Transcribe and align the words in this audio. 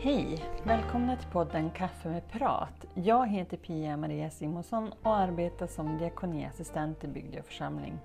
Hej! 0.00 0.44
Välkomna 0.62 1.16
till 1.16 1.28
podden 1.28 1.70
Kaffe 1.70 2.08
med 2.08 2.28
prat. 2.28 2.84
Jag 2.94 3.28
heter 3.28 3.56
Pia-Maria 3.56 4.30
Simonsson 4.30 4.92
och 5.02 5.16
arbetar 5.16 5.66
som 5.66 5.98
diakoniassistent 5.98 7.04
i 7.04 7.08
Bygdö 7.08 7.42
församling. 7.42 7.98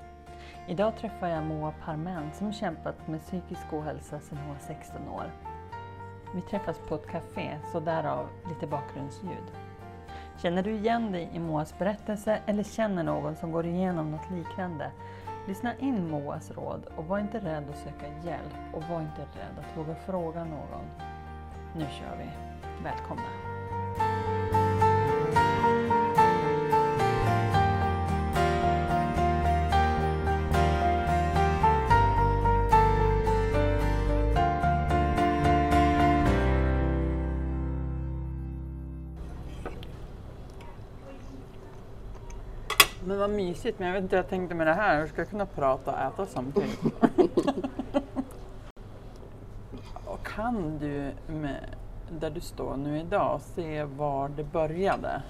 Idag 0.68 0.98
träffar 0.98 1.27
jag 1.27 1.44
Moa 1.44 1.73
Parmen 1.86 2.34
som 2.34 2.54
kämpat 2.54 3.08
med 3.08 3.21
psykisk 3.21 3.73
ohälsa 3.73 4.20
sedan 4.20 4.38
hon 4.38 4.50
var 4.50 4.59
16 4.59 5.08
år. 5.08 5.32
Vi 6.36 6.41
träffas 6.41 6.80
på 6.88 6.95
ett 6.95 7.08
café, 7.08 7.58
så 7.71 7.80
därav 7.80 8.28
lite 8.50 8.68
bakgrundsljud. 8.68 9.52
Känner 10.41 10.64
du 10.64 10.71
igen 10.71 11.12
dig 11.12 11.30
i 11.34 11.39
Moas 11.39 11.78
berättelse 11.80 12.39
eller 12.46 12.64
känner 12.64 13.04
någon 13.04 13.36
som 13.36 13.52
går 13.52 13.66
igenom 13.66 14.12
något 14.12 14.32
liknande? 14.32 14.91
Lyssna 15.48 15.77
in 15.77 16.10
Moas 16.10 16.52
råd 16.52 16.85
och 16.96 17.05
var 17.05 17.20
inte 17.20 17.40
rädd 17.40 17.70
att 17.70 17.77
söka 17.77 18.07
hjälp 18.23 18.73
och 18.73 18.84
var 18.84 19.02
inte 19.02 19.21
rädd 19.21 19.60
att 19.60 19.77
våga 19.77 19.96
fråga 19.96 20.44
någon. 20.44 21.12
Nu 21.76 21.86
kör 22.00 22.18
vi! 22.18 22.30
Välkomna! 22.84 23.23
Men 43.05 43.20
vad 43.20 43.30
mysigt, 43.30 43.80
men 43.80 43.88
jag 43.88 43.94
vet 43.94 44.04
inte 44.04 44.16
jag 44.16 44.30
tänkte 44.30 44.55
med 44.55 44.68
det 44.68 44.74
här. 44.74 45.02
Hur 45.02 45.08
ska 45.08 45.21
jag 45.21 45.30
kunna 45.30 45.46
prata 45.46 45.91
och 45.91 45.99
äta 45.99 46.26
samtidigt? 46.26 46.79
kan 50.44 50.80
du 50.80 51.12
där 52.20 52.30
du 52.30 52.41
står 52.41 52.77
nu 52.77 52.99
idag 52.99 53.41
se 53.55 53.84
var 53.84 54.30
det 54.30 54.44
började? 54.44 55.22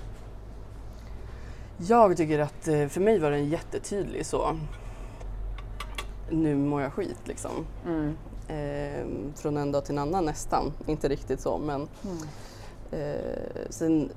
Jag 1.77 2.17
tycker 2.17 2.39
att 2.39 2.67
eh, 2.67 2.87
för 2.87 3.01
mig 3.01 3.19
var 3.19 3.31
den 3.31 3.49
jättetydlig 3.49 4.25
så. 4.25 4.57
Nu 6.31 6.55
mår 6.55 6.81
jag 6.81 6.93
skit 6.93 7.19
liksom. 7.27 7.51
Mm. 7.85 8.15
Eh, 8.47 9.33
från 9.35 9.57
en 9.57 9.71
dag 9.71 9.85
till 9.85 9.93
en 9.97 9.99
annan 9.99 10.25
nästan. 10.25 10.73
Inte 10.85 11.07
riktigt 11.07 11.39
så 11.39 11.57
men 11.57 11.87
Mm. 12.03 12.17
eh, 12.91 13.69
sen 13.69 14.09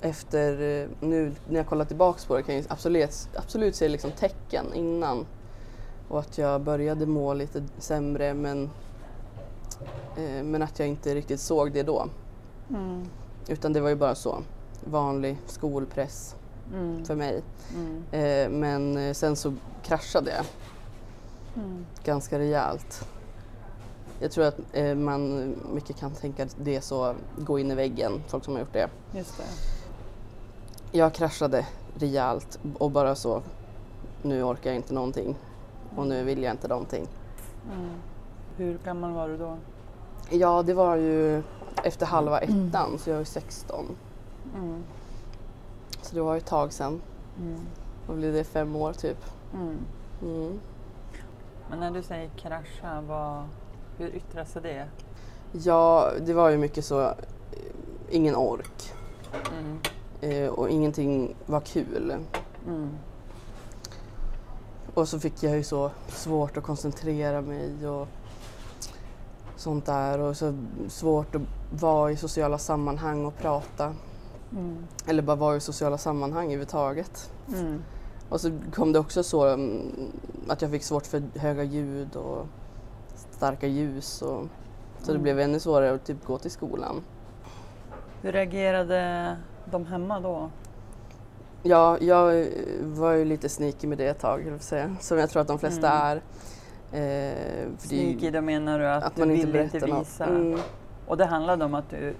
efter, 0.00 0.52
eh, 0.82 0.88
nu 1.00 1.32
när 1.48 1.56
jag 1.56 1.66
kollar 1.66 1.84
tillbaks 1.84 2.24
på 2.24 2.36
det 2.36 2.42
kan 2.42 2.54
jag 2.54 2.64
absolut, 2.68 3.28
absolut 3.34 3.74
se 3.76 3.88
liksom 3.88 4.10
tecken 4.10 4.74
innan. 4.74 5.26
Och 6.08 6.18
att 6.18 6.38
jag 6.38 6.60
började 6.60 7.06
må 7.06 7.34
lite 7.34 7.62
sämre 7.78 8.34
men, 8.34 8.70
eh, 10.16 10.42
men 10.44 10.62
att 10.62 10.78
jag 10.78 10.88
inte 10.88 11.14
riktigt 11.14 11.40
såg 11.40 11.72
det 11.72 11.82
då. 11.82 12.06
Mm. 12.70 13.04
Utan 13.48 13.72
det 13.72 13.80
var 13.80 13.88
ju 13.88 13.94
bara 13.96 14.14
så. 14.14 14.42
Vanlig 14.84 15.38
skolpress 15.46 16.36
Mm. 16.74 17.04
för 17.04 17.14
mig. 17.14 17.42
Mm. 17.74 18.02
Eh, 18.10 18.58
men 18.58 18.96
eh, 18.96 19.12
sen 19.12 19.36
så 19.36 19.54
kraschade 19.82 20.30
jag 20.30 20.44
Mm. 21.64 21.86
ganska 22.04 22.38
rejält. 22.38 23.08
Jag 24.20 24.30
tror 24.30 24.44
att 24.44 24.58
eh, 24.72 24.94
man 24.94 25.54
mycket 25.74 25.96
kan 25.96 26.10
tänka 26.10 26.42
att 26.42 26.56
det 26.62 26.80
så, 26.80 27.14
gå 27.38 27.58
in 27.58 27.70
i 27.70 27.74
väggen, 27.74 28.22
folk 28.28 28.44
som 28.44 28.52
har 28.54 28.60
gjort 28.60 28.72
det. 28.72 28.88
Just 29.14 29.36
det. 29.38 29.44
Jag 30.98 31.14
kraschade 31.14 31.66
rejält 31.98 32.58
och 32.78 32.90
bara 32.90 33.14
så, 33.14 33.42
nu 34.22 34.42
orkar 34.42 34.70
jag 34.70 34.76
inte 34.76 34.94
någonting 34.94 35.36
och 35.96 36.06
nu 36.06 36.24
vill 36.24 36.42
jag 36.42 36.52
inte 36.52 36.68
någonting. 36.68 37.06
Mm. 37.74 37.90
Hur 38.56 38.78
gammal 38.84 39.12
var 39.12 39.28
du 39.28 39.36
då? 39.36 39.56
Ja, 40.30 40.62
det 40.62 40.74
var 40.74 40.96
ju 40.96 41.42
efter 41.84 42.06
halva 42.06 42.38
ettan, 42.40 42.98
så 42.98 43.10
jag 43.10 43.16
var 43.16 43.24
16. 43.24 43.96
Mm. 44.56 44.82
Så 46.02 46.14
det 46.14 46.20
var 46.20 46.36
ett 46.36 46.46
tag 46.46 46.72
sedan. 46.72 47.00
Mm. 47.40 47.60
Vad 48.06 48.16
blev 48.16 48.32
det, 48.32 48.44
fem 48.44 48.76
år 48.76 48.92
typ? 48.92 49.24
Mm. 49.54 49.78
Mm. 50.22 50.60
Men 51.70 51.80
när 51.80 51.90
du 51.90 52.02
säger 52.02 52.28
krascha, 52.36 53.00
vad, 53.08 53.42
hur 53.98 54.16
yttrar 54.16 54.44
sig 54.44 54.62
det? 54.62 54.86
Ja, 55.52 56.10
det 56.26 56.32
var 56.34 56.50
ju 56.50 56.58
mycket 56.58 56.84
så, 56.84 57.14
ingen 58.10 58.36
ork 58.36 58.92
Mm. 59.58 59.78
eh, 60.20 60.48
och 60.50 60.68
ingenting 60.70 61.34
var 61.46 61.60
kul. 61.60 62.14
Mm. 62.66 62.90
Och 64.94 65.08
så 65.08 65.20
fick 65.20 65.42
jag 65.42 65.56
ju 65.56 65.62
så 65.64 65.90
svårt 66.08 66.56
att 66.56 66.64
koncentrera 66.64 67.40
mig 67.40 67.88
och 67.88 68.08
sånt 69.56 69.86
där 69.86 70.18
och 70.20 70.36
så 70.36 70.54
svårt 70.88 71.34
att 71.34 71.42
vara 71.80 72.10
i 72.12 72.16
sociala 72.16 72.58
sammanhang 72.58 73.24
och 73.24 73.36
prata. 73.38 73.94
Mm. 74.52 74.86
Eller 75.06 75.22
bara 75.22 75.36
vara 75.36 75.56
i 75.56 75.60
sociala 75.60 75.98
sammanhang 75.98 76.44
överhuvudtaget. 76.44 77.30
Mm. 77.54 77.82
Och 78.28 78.40
så 78.40 78.50
kom 78.74 78.92
det 78.92 78.98
också 78.98 79.22
så 79.22 79.46
mm, 79.46 79.92
att 80.48 80.62
jag 80.62 80.70
fick 80.70 80.82
svårt 80.82 81.06
för 81.06 81.22
höga 81.38 81.62
ljud 81.62 82.16
och 82.16 82.46
starka 83.30 83.66
ljus. 83.66 84.22
Och, 84.22 84.42
så 84.98 85.06
det 85.06 85.10
Mm. 85.10 85.22
blev 85.22 85.40
ännu 85.40 85.60
svårare 85.60 85.94
att 85.94 86.04
typ 86.04 86.24
gå 86.24 86.38
till 86.38 86.50
skolan. 86.50 87.00
Hur 88.22 88.32
reagerade 88.32 89.36
de 89.70 89.86
hemma 89.86 90.20
då? 90.20 90.50
Ja, 91.62 91.98
jag 92.00 92.46
var 92.82 93.12
ju 93.12 93.24
lite 93.24 93.48
sneaky 93.48 93.86
med 93.86 93.98
det 93.98 94.06
ett 94.06 94.18
tag, 94.20 94.46
jag 94.46 94.62
säga. 94.62 94.96
som 95.00 95.18
jag 95.18 95.30
tror 95.30 95.42
att 95.42 95.48
de 95.48 95.58
flesta 95.58 95.90
Mm. 95.90 96.02
är. 96.02 96.22
Eh, 96.92 97.68
Sneaky, 97.78 98.30
då 98.30 98.40
menar 98.40 98.78
du 98.78 98.86
att, 98.86 99.04
att 99.04 99.14
du 99.16 99.20
man 99.20 99.30
inte 99.30 99.46
vill 99.46 99.60
inte 99.60 99.78
visa? 99.86 100.24
Mm. 100.24 100.58
Och 101.06 101.16
det 101.16 101.26
handlade 101.26 101.64
om 101.64 101.74
att 101.74 101.90
du, 101.90 102.14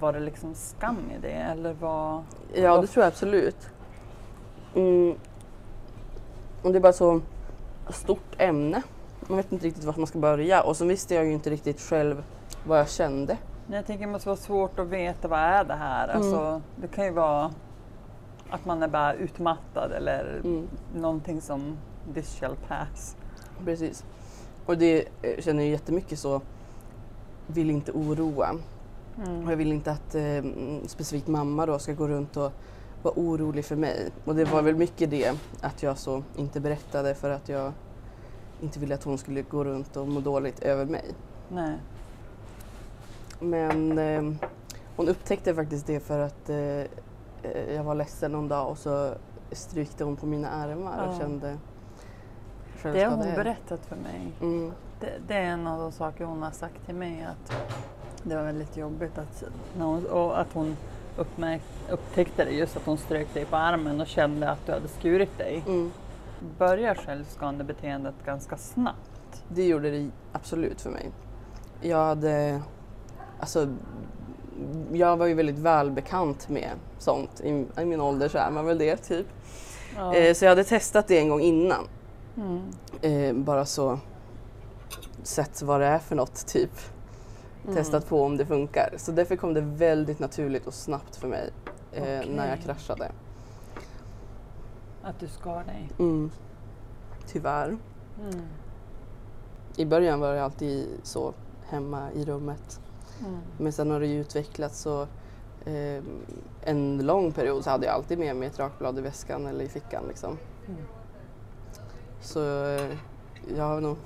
var 0.00 0.12
det 0.12 0.20
liksom 0.20 0.54
skam 0.54 1.10
i 1.10 1.18
det 1.22 1.32
eller 1.32 1.72
vad? 1.72 2.22
Ja, 2.54 2.80
det 2.80 2.86
tror 2.86 3.02
jag 3.04 3.08
absolut. 3.08 3.68
Mm. 4.74 5.14
Och 6.62 6.72
det 6.72 6.78
är 6.78 6.80
bara 6.80 6.92
så 6.92 7.20
stort 7.88 8.34
ämne. 8.38 8.82
Man 9.28 9.36
vet 9.36 9.52
inte 9.52 9.66
riktigt 9.66 9.84
vart 9.84 9.96
man 9.96 10.06
ska 10.06 10.18
börja 10.18 10.62
och 10.62 10.76
så 10.76 10.84
visste 10.84 11.14
jag 11.14 11.24
ju 11.24 11.32
inte 11.32 11.50
riktigt 11.50 11.80
själv 11.80 12.24
vad 12.66 12.78
jag 12.78 12.88
kände. 12.88 13.36
Jag 13.66 13.86
tänker 13.86 14.06
det 14.06 14.12
måste 14.12 14.28
vara 14.28 14.36
svårt 14.36 14.78
att 14.78 14.86
veta 14.86 15.28
vad 15.28 15.38
är 15.38 15.64
det 15.64 15.74
här? 15.74 16.08
Mm. 16.08 16.16
Alltså, 16.16 16.62
det 16.76 16.88
kan 16.88 17.04
ju 17.04 17.10
vara 17.10 17.50
att 18.50 18.64
man 18.64 18.82
är 18.82 18.88
bara 18.88 19.14
utmattad 19.14 19.92
eller 19.92 20.40
Mm. 20.44 20.68
någonting 20.94 21.40
som 21.40 21.76
this 22.14 22.40
shall 22.40 22.56
pass. 22.68 23.16
Precis. 23.64 24.04
Och 24.66 24.78
det 24.78 25.08
eh, 25.22 25.40
känner 25.42 25.62
jag 25.62 25.70
jättemycket 25.70 26.18
så, 26.18 26.40
vill 27.46 27.70
inte 27.70 27.92
oroa. 27.92 28.50
Och 29.16 29.22
jag 29.22 29.28
Mm. 29.28 29.58
vill 29.58 29.72
inte 29.72 29.90
att 29.92 30.14
eh, 30.14 30.22
mm, 30.36 30.88
specifikt 30.88 31.26
mamma 31.26 31.66
då 31.66 31.78
ska 31.78 31.92
gå 31.92 32.08
runt 32.08 32.36
och 32.36 32.52
vara 33.02 33.14
orolig 33.16 33.64
för 33.64 33.76
mig. 33.76 34.10
Och 34.24 34.34
det 34.34 34.44
var 34.44 34.62
väl 34.62 34.76
mycket 34.76 35.10
det 35.10 35.34
att 35.60 35.82
jag 35.82 35.98
så 35.98 36.22
inte 36.36 36.60
berättade 36.60 37.14
för 37.14 37.30
att 37.30 37.48
jag 37.48 37.72
inte 38.62 38.78
ville 38.78 38.94
att 38.94 39.04
hon 39.04 39.18
skulle 39.18 39.42
gå 39.42 39.64
runt 39.64 39.96
och 39.96 40.08
må 40.08 40.20
dåligt 40.20 40.60
över 40.60 40.84
mig. 40.84 41.04
Nej. 41.48 41.76
Men 43.40 43.98
eh, 43.98 44.32
hon 44.96 45.08
upptäckte 45.08 45.54
faktiskt 45.54 45.86
det 45.86 46.00
för 46.00 46.18
att 46.18 46.50
eh, 46.50 46.56
eh, 47.42 47.74
jag 47.74 47.84
var 47.84 47.94
ledsen 47.94 48.32
någon 48.32 48.48
dag 48.48 48.70
och 48.70 48.78
så 48.78 49.12
strykte 49.52 50.04
hon 50.04 50.16
på 50.16 50.26
mina 50.26 50.48
armar 50.48 51.06
och 51.08 51.14
Ja. 51.14 51.18
kände 51.18 51.56
Det 52.82 53.02
har 53.04 53.16
hon 53.16 53.34
berättat 53.34 53.80
för 53.86 53.96
mig. 53.96 54.32
Mm, 54.40 54.72
Det, 55.00 55.12
det 55.28 55.34
är 55.34 55.42
en 55.42 55.66
av 55.66 55.78
de 55.80 55.92
saker 55.92 56.24
hon 56.24 56.42
har 56.42 56.50
sagt 56.50 56.86
till 56.86 56.94
mig 56.94 57.26
att 57.30 57.52
det 58.22 58.36
var 58.36 58.42
väldigt 58.42 58.76
jobbigt 58.76 59.18
att, 59.18 59.44
när 59.78 59.84
hon, 59.84 60.06
och 60.06 60.40
att 60.40 60.52
hon 60.52 60.76
uppmärk, 61.16 61.62
upptäckte 61.90 62.44
det 62.44 62.50
just 62.50 62.76
att 62.76 62.86
hon 62.86 62.98
strök 62.98 63.34
dig 63.34 63.44
på 63.44 63.56
armen 63.56 64.00
och 64.00 64.06
kände 64.06 64.50
att 64.50 64.66
du 64.66 64.72
hade 64.72 64.88
skurit 64.88 65.38
dig. 65.38 65.62
mm. 65.66 65.90
Börjar 66.58 66.94
självskadebeteendet 66.94 68.14
ganska 68.24 68.56
snabbt? 68.56 69.42
Det 69.48 69.66
gjorde 69.66 69.90
det 69.90 70.10
absolut 70.32 70.80
för 70.80 70.90
mig. 70.90 71.10
Jag 71.80 72.04
hade, 72.06 72.60
alltså, 73.40 73.68
jag 74.92 75.16
var 75.16 75.26
ju 75.26 75.34
väldigt 75.34 75.58
välbekant 75.58 76.48
med 76.48 76.70
sånt. 76.98 77.40
I, 77.40 77.66
i 77.80 77.84
min 77.84 78.00
ålder 78.00 78.28
så 78.28 78.38
är 78.38 78.50
man 78.50 78.66
väl 78.66 78.78
det 78.78 78.96
typ. 78.96 79.26
Ja. 79.96 80.14
Eh, 80.14 80.34
så 80.34 80.44
jag 80.44 80.50
hade 80.50 80.64
testat 80.64 81.08
det 81.08 81.18
en 81.18 81.28
gång 81.28 81.40
innan. 81.40 81.88
Mm. 82.36 82.70
Eh, 83.02 83.44
bara 83.44 83.64
så 83.66 83.98
sett 85.22 85.62
vad 85.62 85.80
det 85.80 85.86
är 85.86 85.98
för 85.98 86.16
något 86.16 86.46
typ. 86.46 86.70
Mm. 87.64 87.76
Testat 87.76 88.08
på 88.08 88.22
om 88.24 88.36
det 88.36 88.46
funkar. 88.46 88.94
Så 88.96 89.12
därför 89.12 89.36
kom 89.36 89.54
det 89.54 89.60
väldigt 89.60 90.18
naturligt 90.18 90.66
och 90.66 90.74
snabbt 90.74 91.16
för 91.16 91.28
mig 91.28 91.50
eh, 91.92 92.02
Okej. 92.02 92.34
när 92.34 92.48
jag 92.48 92.60
kraschade. 92.60 93.12
Att 95.02 95.20
du 95.20 95.28
skar 95.28 95.64
dig? 95.64 95.90
Mm. 95.98 96.30
Tyvärr. 97.26 97.78
Mm. 98.20 98.42
I 99.76 99.84
början 99.84 100.20
var 100.20 100.34
det 100.34 100.44
alltid 100.44 100.86
så 101.02 101.34
hemma 101.66 102.12
i 102.12 102.24
rummet. 102.24 102.80
Mm. 103.20 103.38
Men 103.58 103.72
sen 103.72 103.90
har 103.90 104.00
det 104.00 104.06
ju 104.06 104.20
utvecklats 104.20 104.80
så 104.80 105.02
eh, 105.64 106.02
en 106.62 106.98
lång 106.98 107.32
period 107.32 107.64
så 107.64 107.70
hade 107.70 107.86
jag 107.86 107.94
alltid 107.94 108.18
med 108.18 108.36
mig 108.36 108.48
ett 108.48 108.58
rakblad 108.58 108.98
i 108.98 109.00
väskan 109.00 109.46
eller 109.46 109.64
i 109.64 109.68
fickan 109.68 110.04
liksom. 110.08 110.38
Mm. 110.68 110.80
Så 112.20 112.64
eh, 112.64 112.96
jag 113.56 113.64
har 113.64 113.80
nog 113.80 113.96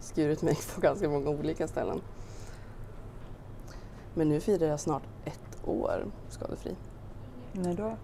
skurit 0.00 0.42
mig 0.42 0.58
på 0.74 0.80
ganska 0.80 1.08
många 1.08 1.30
olika 1.30 1.68
ställen. 1.68 2.00
Men 4.14 4.28
nu 4.28 4.40
firar 4.40 4.66
jag 4.66 4.80
snart 4.80 5.02
ett 5.24 5.68
år 5.68 6.06
skadefri. 6.28 6.76
När 7.52 7.74
då? 7.74 7.96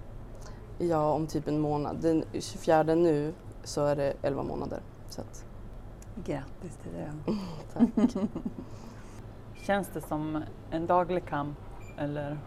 Ja, 0.79 1.13
om 1.13 1.27
typ 1.27 1.49
en 1.49 1.61
månad. 1.61 1.97
Den 2.01 2.25
24 2.33 2.83
nu 2.83 3.35
så 3.65 3.85
är 3.85 3.97
det 3.97 4.15
11 4.23 4.43
månader. 4.43 4.81
Så 5.09 5.21
att, 5.21 5.45
Grattis 6.25 6.79
till 6.83 6.93
det. 6.93 7.13
tack. 7.73 8.17
Känns 9.67 9.89
det 9.89 10.01
som 10.01 10.43
en 10.71 10.87
daglig 10.87 11.27
kamp 11.27 11.59
eller 11.97 12.39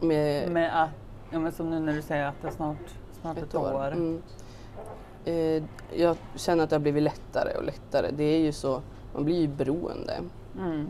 Med 0.00 0.50
med 0.50 0.82
att, 0.82 0.90
ja, 1.30 1.38
men 1.38 1.52
som 1.52 1.70
nu 1.70 1.80
när 1.80 1.92
du 1.92 2.02
säger 2.02 2.24
att 2.24 2.42
det 2.42 2.48
är 2.48 2.52
snart, 2.52 2.94
snart 3.20 3.38
ett, 3.38 3.54
år. 3.54 3.92
Mm. 3.92 4.22
Eh, 5.24 5.62
jag 5.94 6.16
känner 6.36 6.64
att 6.64 6.70
det 6.70 6.76
har 6.76 6.80
blivit 6.80 7.02
lättare 7.02 7.56
och 7.56 7.64
lättare. 7.64 8.10
Det 8.10 8.24
är 8.24 8.38
ju 8.38 8.52
så, 8.52 8.82
man 9.14 9.24
blir 9.24 9.40
ju 9.40 9.48
beroende. 9.48 10.20
Mm. 10.58 10.86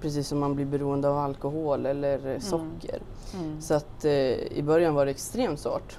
Precis 0.00 0.28
som 0.28 0.38
man 0.38 0.54
blir 0.54 0.66
beroende 0.66 1.08
av 1.08 1.18
alkohol 1.18 1.86
eller 1.86 2.26
eh, 2.26 2.38
socker. 2.38 3.00
Mm. 3.34 3.60
Så 3.60 3.74
att 3.74 4.04
eh, 4.04 4.12
i 4.32 4.62
början 4.62 4.94
var 4.94 5.04
det 5.04 5.10
extremt 5.10 5.60
svårt. 5.60 5.98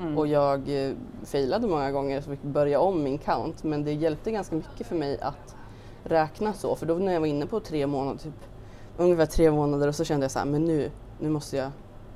Mm. 0.00 0.18
Och 0.18 0.26
jag 0.26 0.86
eh, 0.86 0.92
failade 1.24 1.66
många 1.66 1.92
gånger 1.92 2.20
så 2.20 2.30
fick 2.30 2.42
börja 2.42 2.80
om 2.80 3.02
min 3.02 3.18
count. 3.18 3.64
Men 3.64 3.84
det 3.84 3.92
hjälpte 3.92 4.30
ganska 4.30 4.56
mycket 4.56 4.86
för 4.86 4.96
mig 4.96 5.20
att 5.20 5.56
räkna 6.04 6.52
så. 6.52 6.76
För 6.76 6.86
då 6.86 6.94
när 6.94 7.12
jag 7.12 7.20
var 7.20 7.26
inne 7.26 7.46
på 7.46 7.60
tre 7.60 7.86
månader, 7.86 8.18
typ, 8.18 8.44
ungefär 8.96 9.26
tre 9.26 9.50
månader 9.50 9.88
och 9.88 9.94
så 9.94 10.04
kände 10.04 10.24
jag 10.24 10.30
så 10.30 10.38
här, 10.38 10.46
men 10.46 10.64
nu, 10.64 10.90
nu 11.20 11.28
måste 11.28 11.56
jag 11.56 11.70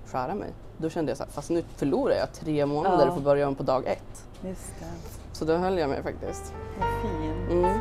skära 0.07 0.35
mig. 0.35 0.51
Då 0.83 0.91
kände 0.91 1.11
jag 1.11 1.17
så 1.17 1.25
här, 1.25 1.31
fast 1.31 1.51
nu 1.51 1.63
förlorar 1.77 2.15
jag 2.15 2.33
tre 2.33 2.67
månader 2.67 3.09
och 3.09 3.15
får 3.15 3.21
börja 3.21 3.49
om 3.49 3.55
på 3.55 3.63
dag 3.63 3.87
ett. 3.87 4.27
Just 4.45 4.75
det. 4.81 4.87
Så 5.33 5.45
då 5.45 5.57
höll 5.57 5.79
jag 5.79 5.91
mig 5.91 6.03
faktiskt. 6.03 6.55
Vad 6.79 6.89
fint. 7.03 7.51
Mm. 7.51 7.79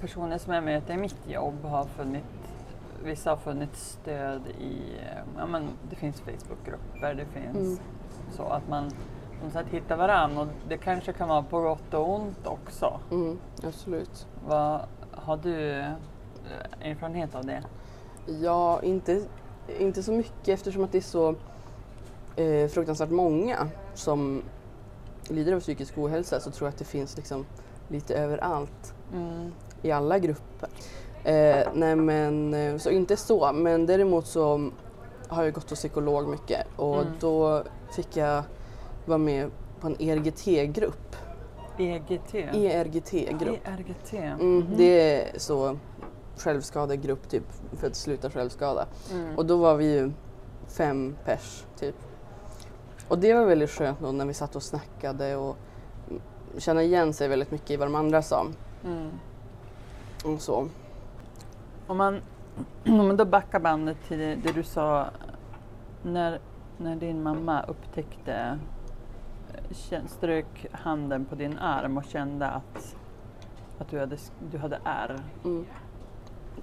Personer 0.00 0.38
som 0.38 0.52
jag 0.52 0.64
möter 0.64 0.94
i 0.94 0.96
mitt 0.96 1.28
jobb 1.28 1.64
har 1.64 1.84
funnit, 1.84 2.24
vissa 3.04 3.30
har 3.30 3.36
funnit 3.36 3.76
stöd 3.76 4.46
i, 4.46 4.78
ja 5.36 5.46
men 5.46 5.68
det 5.90 5.96
finns 5.96 6.20
Facebookgrupper, 6.20 7.14
det 7.14 7.26
finns 7.26 7.56
Mm. 7.56 7.78
så 8.36 8.42
att 8.42 8.68
man 8.68 8.90
något 9.44 9.52
sätt 9.52 9.66
hittar 9.70 9.96
varandra 9.96 10.40
och 10.42 10.48
det 10.68 10.76
kanske 10.78 11.12
kan 11.12 11.28
vara 11.28 11.42
på 11.42 11.60
gott 11.60 11.94
och 11.94 12.14
ont 12.14 12.46
också. 12.46 13.00
Mm, 13.10 13.38
absolut. 13.64 14.26
Vad, 14.48 14.80
har 15.10 15.36
du 15.36 15.70
eh, 15.80 15.90
erfarenhet 16.80 17.34
av 17.34 17.44
det? 17.44 17.62
Ja, 18.26 18.82
inte, 18.82 19.22
inte 19.78 20.02
så 20.02 20.12
mycket 20.12 20.48
eftersom 20.48 20.84
att 20.84 20.92
det 20.92 20.98
är 20.98 21.02
så 21.02 21.34
eh, 22.36 22.68
fruktansvärt 22.68 23.10
många 23.10 23.68
som 23.94 24.42
lider 25.28 25.52
av 25.52 25.60
psykisk 25.60 25.98
ohälsa 25.98 26.40
så 26.40 26.50
tror 26.50 26.66
jag 26.66 26.72
att 26.72 26.78
det 26.78 26.84
finns 26.84 27.16
liksom 27.16 27.46
lite 27.88 28.14
överallt 28.14 28.94
Mm. 29.12 29.52
i 29.82 29.90
alla 29.92 30.18
grupper. 30.18 30.68
Eh, 31.24 31.68
nej 31.74 31.96
men, 31.96 32.54
eh, 32.54 32.76
så 32.76 32.90
inte 32.90 33.16
så, 33.16 33.52
men 33.52 33.86
däremot 33.86 34.26
så 34.26 34.70
har 35.28 35.44
jag 35.44 35.52
gått 35.54 35.70
hos 35.70 35.78
psykolog 35.78 36.28
mycket 36.28 36.66
och 36.76 37.00
Mm. 37.00 37.12
då 37.20 37.62
fick 37.96 38.16
jag 38.16 38.42
vara 39.08 39.18
med 39.18 39.50
på 39.80 39.86
en 39.86 39.96
ERGT-grupp. 40.00 41.16
EGT? 41.78 42.34
ERGT-grupp. 42.34 43.58
ERGT? 43.68 44.12
Mm, 44.14 44.56
Mhm. 44.58 44.76
det 44.76 45.14
är 45.20 45.38
så 45.38 45.76
självskadegrupp 46.36 47.28
typ 47.28 47.44
för 47.72 47.86
att 47.86 47.94
sluta 47.96 48.30
självskada. 48.30 48.86
Mm. 49.12 49.36
Och 49.36 49.46
då 49.46 49.56
var 49.56 49.74
vi 49.76 49.92
ju 49.94 50.10
fem 50.68 51.16
pers 51.24 51.64
typ. 51.78 51.94
Och 53.08 53.18
det 53.18 53.34
var 53.34 53.44
väldigt 53.46 53.70
skönt 53.70 54.00
då 54.00 54.12
när 54.12 54.26
vi 54.26 54.34
satt 54.34 54.56
och 54.56 54.62
snackade 54.62 55.36
och 55.36 55.56
känna 56.58 56.82
igen 56.82 57.12
sig 57.12 57.28
väldigt 57.28 57.50
mycket 57.50 57.70
i 57.70 57.76
vad 57.76 57.88
de 57.88 57.94
andra 57.94 58.22
sa. 58.22 58.46
Mm. 58.84 59.10
Och 60.24 60.40
så. 60.40 60.68
Om 61.86 61.96
man, 61.96 62.20
om 62.86 62.96
man 62.96 63.16
då 63.16 63.24
backar 63.24 63.60
bandet 63.60 63.96
till 64.08 64.18
det, 64.18 64.34
det 64.34 64.52
du 64.52 64.62
sa 64.62 65.06
när, 66.02 66.40
när 66.78 66.96
din 66.96 67.22
mamma 67.22 67.62
upptäckte, 67.62 68.58
strök 70.06 70.66
handen 70.72 71.24
på 71.24 71.34
din 71.34 71.58
arm 71.58 71.96
och 71.96 72.04
kände 72.04 72.46
att, 72.46 72.96
att 73.78 73.88
du, 73.88 73.98
hade, 74.00 74.16
du 74.52 74.58
hade 74.58 74.80
ärr. 74.84 75.20
Mm. 75.44 75.66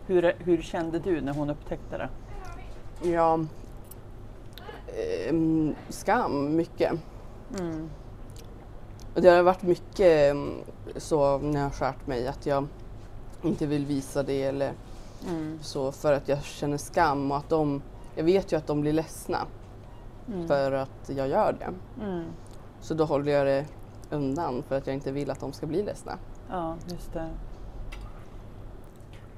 Hur, 0.05 0.35
hur 0.39 0.61
kände 0.61 0.99
du 0.99 1.21
när 1.21 1.33
hon 1.33 1.49
upptäckte 1.49 1.97
det? 1.97 2.09
Ja, 3.09 3.39
ehm, 5.27 5.75
skam 5.89 6.55
mycket. 6.55 6.91
Mm. 7.59 7.89
Och 9.15 9.21
det 9.21 9.29
har 9.29 9.43
varit 9.43 9.61
mycket 9.63 10.31
ehm, 10.31 10.53
så 10.95 11.37
när 11.37 11.59
jag 11.59 11.65
har 11.65 11.69
skärt 11.71 12.07
mig 12.07 12.27
att 12.27 12.45
jag 12.45 12.67
inte 13.41 13.65
vill 13.65 13.85
visa 13.85 14.23
det 14.23 14.43
eller 14.43 14.73
Mm. 15.29 15.59
så 15.61 15.91
för 15.91 16.13
att 16.13 16.27
jag 16.27 16.43
känner 16.43 16.77
skam 16.77 17.31
och 17.31 17.37
att 17.37 17.49
de, 17.49 17.81
jag 18.15 18.23
vet 18.23 18.51
ju 18.51 18.57
att 18.57 18.67
de 18.67 18.81
blir 18.81 18.93
ledsna 18.93 19.37
Mm. 20.27 20.47
för 20.47 20.71
att 20.71 21.09
jag 21.15 21.27
gör 21.27 21.55
det. 21.59 21.69
Mm. 22.05 22.25
Så 22.83 22.93
då 22.93 23.05
håller 23.05 23.31
jag 23.31 23.45
det 23.47 23.65
undan 24.09 24.63
för 24.63 24.77
att 24.77 24.87
jag 24.87 24.93
inte 24.93 25.11
vill 25.11 25.31
att 25.31 25.39
de 25.39 25.53
ska 25.53 25.65
bli 25.67 25.83
ledsna. 25.83 26.17
Ja, 26.49 26.75
just 26.91 27.13
det. 27.13 27.29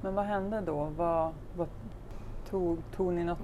Men 0.00 0.14
vad 0.14 0.24
hände 0.24 0.60
då? 0.66 0.88
Vad, 0.96 1.32
vad 1.56 1.68
tog, 2.50 2.78
tog 2.96 3.12
ni 3.12 3.24
något, 3.24 3.38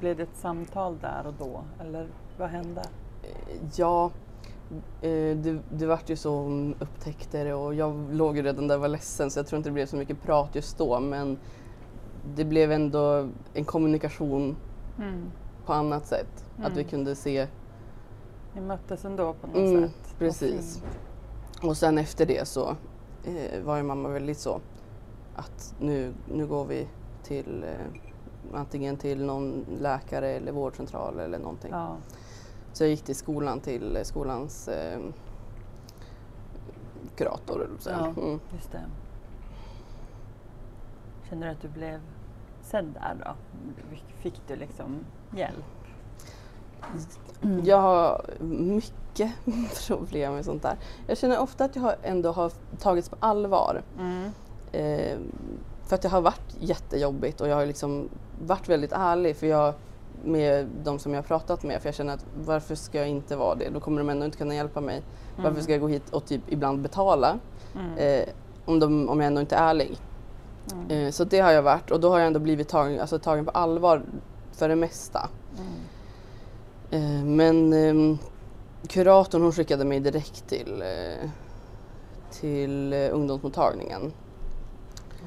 blev 0.00 0.16
det 0.16 0.22
ett 0.22 0.36
samtal 0.36 0.98
där 1.00 1.26
och 1.26 1.34
då? 1.38 1.60
Eller 1.80 2.06
vad 2.38 2.48
hände? 2.48 2.82
Ja, 3.76 4.10
eh, 5.00 5.36
det, 5.36 5.58
det 5.70 5.86
vart 5.86 6.10
ju 6.10 6.16
så 6.16 6.34
hon 6.42 6.74
upptäckte 6.80 7.44
det 7.44 7.54
och 7.54 7.74
jag 7.74 8.14
låg 8.14 8.36
ju 8.36 8.42
redan 8.42 8.68
där 8.68 8.74
och 8.74 8.80
var 8.80 8.88
ledsen 8.88 9.30
så 9.30 9.38
jag 9.38 9.46
tror 9.46 9.56
inte 9.56 9.68
det 9.68 9.74
blev 9.74 9.86
så 9.86 9.96
mycket 9.96 10.22
prat 10.22 10.54
just 10.54 10.78
då 10.78 11.00
men 11.00 11.38
det 12.36 12.44
blev 12.44 12.72
ändå 12.72 13.28
en 13.54 13.64
kommunikation 13.64 14.56
Mm. 14.98 15.30
på 15.66 15.72
annat 15.72 16.06
sätt. 16.06 16.44
Att 16.62 16.72
vi 16.72 16.80
Mm. 16.80 16.90
kunde 16.90 17.14
se, 17.14 17.46
Ni 18.54 18.60
möttes 18.60 19.04
ändå 19.04 19.32
på 19.32 19.46
något 19.46 19.56
Mm, 19.56 19.82
sätt? 19.88 20.14
Precis. 20.18 20.82
och 21.62 21.76
sen 21.76 21.98
efter 21.98 22.26
det 22.26 22.48
så 22.48 22.76
eh, 23.24 23.60
var 23.62 23.76
ju 23.76 23.82
mamma 23.82 24.08
väldigt 24.08 24.38
så 24.38 24.60
att 25.34 25.74
nu, 25.80 26.14
nu 26.32 26.46
går 26.46 26.64
vi 26.64 26.88
till 27.22 27.64
eh, 27.64 28.58
antingen 28.58 28.96
till 28.96 29.24
någon 29.24 29.66
läkare 29.80 30.28
eller 30.28 30.52
vårdcentral 30.52 31.18
eller 31.20 31.38
någonting. 31.38 31.70
Ja. 31.72 31.96
Så 32.72 32.82
jag 32.84 32.90
gick 32.90 33.02
till 33.02 33.16
skolan 33.16 33.60
till 33.60 33.96
eh, 33.96 34.02
skolans 34.02 34.68
eh, 34.68 35.00
kurator. 37.16 37.68
Ja. 37.86 38.06
Mm. 38.06 38.40
Just 38.54 38.72
det. 38.72 38.82
Känner 41.28 41.46
du 41.46 41.52
att 41.52 41.60
du 41.62 41.68
blev 41.68 42.00
sedd 42.62 42.84
där 42.94 43.16
då? 43.24 43.34
Fick 44.18 44.40
du 44.48 44.56
liksom 44.56 44.98
hjälp? 45.36 45.64
Jag 47.64 47.80
har 47.80 48.24
mycket 48.40 49.32
problem 49.86 50.34
med 50.34 50.44
sånt 50.44 50.62
där. 50.62 50.76
Jag 51.06 51.18
känner 51.18 51.40
ofta 51.40 51.64
att 51.64 51.76
jag 51.76 51.94
ändå 52.02 52.32
har 52.32 52.52
tagits 52.80 53.08
på 53.08 53.16
allvar. 53.20 53.82
Mm. 53.98 54.30
Eh, 54.72 55.18
för 55.86 55.94
att 55.94 56.02
det 56.02 56.08
har 56.08 56.20
varit 56.20 56.56
jättejobbigt 56.60 57.40
och 57.40 57.48
jag 57.48 57.56
har 57.56 57.66
liksom 57.66 58.08
varit 58.46 58.68
väldigt 58.68 58.92
ärlig 58.92 59.36
för 59.36 59.46
jag, 59.46 59.74
med 60.24 60.68
de 60.84 60.98
som 60.98 61.12
jag 61.14 61.18
har 61.18 61.26
pratat 61.26 61.62
med. 61.62 61.80
För 61.82 61.88
jag 61.88 61.94
känner 61.94 62.14
att 62.14 62.26
varför 62.44 62.74
ska 62.74 62.98
jag 62.98 63.08
inte 63.08 63.36
vara 63.36 63.54
det? 63.54 63.68
Då 63.74 63.80
kommer 63.80 63.98
de 63.98 64.10
ändå 64.10 64.24
inte 64.24 64.38
kunna 64.38 64.54
hjälpa 64.54 64.80
mig. 64.80 65.02
Varför 65.36 65.60
ska 65.60 65.72
jag 65.72 65.80
gå 65.80 65.88
hit 65.88 66.10
och 66.10 66.24
typ 66.24 66.42
ibland 66.48 66.80
betala 66.82 67.38
Mm. 67.74 67.98
eh, 67.98 68.28
om, 68.64 68.78
de, 68.80 69.08
om 69.08 69.20
jag 69.20 69.26
ändå 69.26 69.40
inte 69.40 69.56
är 69.56 69.68
ärlig? 69.70 69.98
Mm. 70.72 70.90
Eh, 70.90 71.10
så 71.10 71.24
det 71.24 71.40
har 71.40 71.50
jag 71.50 71.62
varit 71.62 71.90
och 71.90 72.00
då 72.00 72.10
har 72.10 72.18
jag 72.18 72.26
ändå 72.26 72.40
blivit 72.40 72.68
tagen, 72.68 73.00
alltså, 73.00 73.18
tagen 73.18 73.44
på 73.44 73.50
allvar 73.50 74.02
för 74.52 74.68
det 74.68 74.76
mesta. 74.76 75.28
Eh, 76.92 77.24
men 77.24 77.72
ehm, 77.72 78.18
kuratorn 78.86 79.42
hon 79.42 79.52
skickade 79.52 79.84
mig 79.84 80.00
direkt 80.00 80.48
till, 80.48 80.82
eh, 80.82 81.30
till 82.30 82.92
eh, 82.92 83.08
ungdomsmottagningen. 83.12 84.12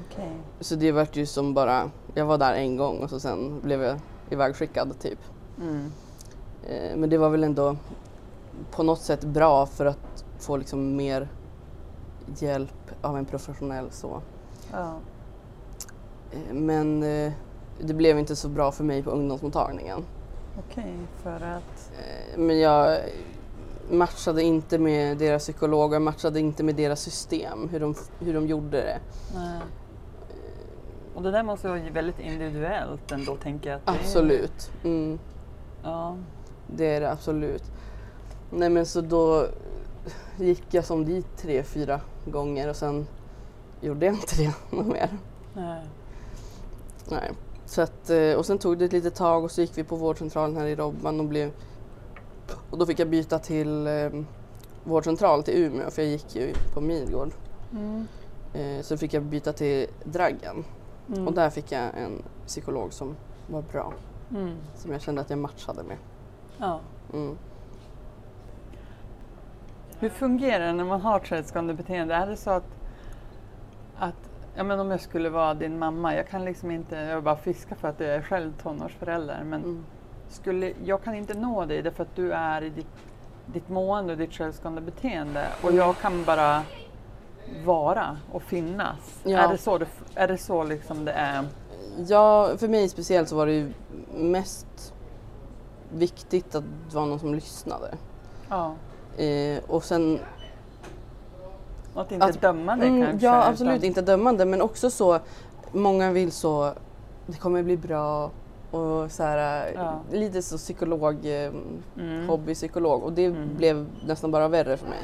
Okej. 0.06 0.32
Så 0.60 0.74
det 0.74 0.92
vart 0.92 1.16
ju 1.16 1.26
som 1.26 1.54
bara, 1.54 1.90
jag 2.14 2.26
var 2.26 2.38
där 2.38 2.54
en 2.54 2.76
gång 2.76 2.98
och 2.98 3.10
så 3.10 3.20
sen 3.20 3.60
blev 3.60 3.82
jag 3.82 3.98
ivägskickad 4.30 5.00
typ. 5.00 5.18
Mm. 5.60 5.92
Men 7.00 7.10
det 7.10 7.18
var 7.18 7.30
väl 7.30 7.44
ändå 7.44 7.76
på 8.70 8.82
något 8.82 9.00
sätt 9.00 9.24
bra 9.24 9.66
för 9.66 9.86
att 9.86 10.24
få 10.38 10.56
liksom 10.56 10.96
mer 10.96 11.28
hjälp 12.38 12.90
av 13.00 13.16
en 13.16 13.24
professionell 13.24 13.90
så. 13.90 14.22
Ja. 14.72 14.94
Men 16.52 17.00
det 17.80 17.94
blev 17.94 18.18
inte 18.18 18.36
så 18.36 18.48
bra 18.48 18.72
för 18.72 18.84
mig 18.84 19.02
på 19.02 19.10
ungdomsmottagningen. 19.10 20.04
Okej, 20.58 20.94
för 21.22 21.36
att... 21.40 21.90
Eh, 21.98 22.38
Men 22.38 22.58
jag 22.60 23.00
matchade 23.90 24.42
inte 24.42 24.78
med 24.78 25.18
deras 25.18 25.42
psykolog 25.42 25.94
jag 25.94 26.02
matchade 26.02 26.40
inte 26.40 26.62
med 26.62 26.74
deras 26.74 27.00
system, 27.00 27.68
hur 27.68 27.80
de, 27.80 27.94
hur 28.20 28.34
de 28.34 28.46
gjorde 28.46 28.76
det. 28.76 28.98
Nej. 29.34 29.60
Och 31.14 31.22
det 31.22 31.30
där 31.30 31.42
måste 31.42 31.68
vara 31.68 31.80
väldigt 31.92 32.20
individuellt 32.20 33.12
ändå, 33.12 33.36
tänker 33.36 33.70
jag. 33.70 33.76
Att 33.76 33.86
det 33.86 33.92
är- 33.92 33.96
Absolut. 33.96 34.70
Mm. 34.84 35.18
Ja. 35.82 36.16
Det 36.66 36.86
är 36.86 37.00
det 37.00 37.10
absolut. 37.12 37.62
Nej 38.50 38.70
men 38.70 38.86
så 38.86 39.00
då 39.00 39.46
gick 40.38 40.64
jag 40.74 40.84
som 40.84 41.04
dit 41.04 41.26
tre, 41.36 41.62
fyra 41.62 42.00
gånger 42.24 42.68
och 42.68 42.76
sen 42.76 43.06
gjorde 43.80 44.06
jag 44.06 44.14
inte 44.14 44.36
det 44.36 44.54
något 44.76 44.86
mer. 44.86 45.08
Nej. 45.54 45.84
Nej. 47.08 47.30
Så 47.66 47.82
att, 47.82 48.10
eh, 48.10 48.32
och 48.32 48.46
sen 48.46 48.58
tog 48.58 48.78
det 48.78 48.84
ett 48.84 48.92
litet 48.92 49.14
tag 49.14 49.44
och 49.44 49.50
så 49.50 49.60
gick 49.60 49.78
vi 49.78 49.84
på 49.84 49.96
vårdcentralen 49.96 50.56
här 50.56 50.66
i 50.66 50.76
Robban 50.76 51.20
och 51.20 51.26
blev 51.26 51.50
och 52.70 52.78
då 52.78 52.86
fick 52.86 52.98
jag 52.98 53.08
byta 53.08 53.38
till 53.38 53.86
eh, 53.86 54.10
vårdcentral 54.84 55.42
till 55.42 55.54
Umeå 55.62 55.90
för 55.90 56.02
jag 56.02 56.10
gick 56.10 56.36
ju 56.36 56.52
på 56.74 56.80
Midgård. 56.80 57.30
Mm. 57.72 58.06
Eh, 58.54 58.82
så 58.82 58.96
fick 58.96 59.14
jag 59.14 59.22
byta 59.22 59.52
till 59.52 59.86
Draggen 60.04 60.64
Mm. 61.08 61.28
och 61.28 61.34
där 61.34 61.50
fick 61.50 61.72
jag 61.72 61.82
en 61.82 62.22
psykolog 62.46 62.92
som 62.92 63.16
var 63.46 63.62
bra. 63.62 63.92
Mm. 64.30 64.56
Som 64.74 64.92
jag 64.92 65.00
kände 65.00 65.20
att 65.20 65.30
jag 65.30 65.38
matchade 65.38 65.82
med. 65.82 65.96
Ja. 66.58 66.80
Mm. 67.12 67.38
Hur 69.98 70.08
fungerar 70.08 70.66
det 70.66 70.72
när 70.72 70.84
man 70.84 71.00
har 71.00 71.20
självskadande 71.20 71.74
beteende? 71.74 72.14
Är 72.14 72.26
det 72.26 72.36
så 72.36 72.50
att, 72.50 72.64
att 73.96 74.30
ja, 74.56 74.62
men 74.64 74.80
om 74.80 74.90
jag 74.90 75.00
skulle 75.00 75.28
vara 75.30 75.54
din 75.54 75.78
mamma, 75.78 76.14
jag 76.14 76.28
kan 76.28 76.44
liksom 76.44 76.70
inte, 76.70 76.96
jag 76.96 77.22
bara 77.22 77.36
fiska 77.36 77.74
för 77.74 77.88
att 77.88 78.00
jag 78.00 78.08
är 78.08 78.22
själv 78.22 78.52
tonårsförälder, 78.62 79.42
men 79.44 79.60
Mm. 79.64 79.84
skulle, 80.28 80.72
jag 80.84 81.02
kan 81.02 81.14
inte 81.14 81.34
nå 81.34 81.64
dig 81.64 81.82
därför 81.82 82.02
att 82.02 82.16
du 82.16 82.32
är 82.32 82.62
i 82.62 82.68
ditt, 82.70 82.86
ditt 83.46 83.68
mående 83.68 84.12
och 84.12 84.18
ditt 84.18 84.32
självskadande 84.32 84.80
beteende 84.80 85.46
och 85.62 85.72
jag 85.72 85.98
kan 85.98 86.24
bara 86.24 86.62
vara 87.64 88.16
och 88.32 88.42
finnas. 88.42 89.20
Ja. 89.24 89.38
Är 89.38 89.48
det 89.52 89.58
så, 89.58 89.78
det, 89.78 89.86
är 90.14 90.28
det 90.28 90.38
så 90.38 90.64
liksom 90.64 91.04
det 91.04 91.12
är? 91.12 91.44
Ja, 92.08 92.50
för 92.58 92.68
mig 92.68 92.88
speciellt 92.88 93.28
så 93.28 93.36
var 93.36 93.46
det 93.46 93.52
ju 93.52 93.72
mest 94.14 94.94
viktigt 95.92 96.54
att 96.54 96.64
det 96.88 96.96
var 96.96 97.06
någon 97.06 97.18
som 97.18 97.34
lyssnade. 97.34 97.94
Ja. 98.48 98.74
Eh, 99.22 99.62
och 99.66 99.84
sen, 99.84 100.18
att 101.96 102.12
inte 102.12 102.26
Att- 102.26 102.40
döma 102.40 102.76
dig 102.76 102.88
mm, 102.88 103.06
kanske? 103.06 103.26
ja 103.26 103.44
absolut 103.48 103.72
utan- 103.74 103.84
inte 103.84 104.00
dömande 104.02 104.44
men 104.44 104.62
också 104.62 104.90
så, 104.90 105.18
många 105.72 106.12
vill 106.12 106.32
så, 106.32 106.72
det 107.26 107.38
kommer 107.38 107.62
bli 107.62 107.76
bra 107.76 108.30
och 108.70 109.10
så 109.12 109.22
här, 109.22 109.72
Ja. 109.74 110.00
lite 110.12 110.42
så 110.42 110.56
psykolog, 110.58 111.26
eh, 111.26 111.50
Mm. 111.98 112.28
hobbypsykolog 112.28 113.02
och 113.02 113.12
det 113.12 113.24
Mm. 113.24 113.56
blev 113.56 113.86
nästan 114.06 114.30
bara 114.30 114.48
värre 114.48 114.76
för 114.76 114.86
mig. 114.88 114.98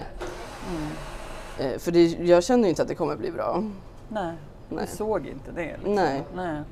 Mm. 0.71 1.73
Eh, 1.73 1.79
för 1.79 1.93
det, 1.93 2.05
jag 2.07 2.45
känner 2.45 2.63
ju 2.65 2.69
inte 2.69 2.83
att 2.83 2.89
det 2.89 2.95
kommer 2.95 3.17
bli 3.17 3.31
bra. 3.31 3.63
Nej, 4.09 4.33
Nej. 4.69 4.87
du 4.91 4.97
såg 4.97 5.27
inte 5.27 5.51
det? 5.55 5.63
Liksom. 5.77 5.95
Nej. 5.95 6.23
Nej. 6.35 6.63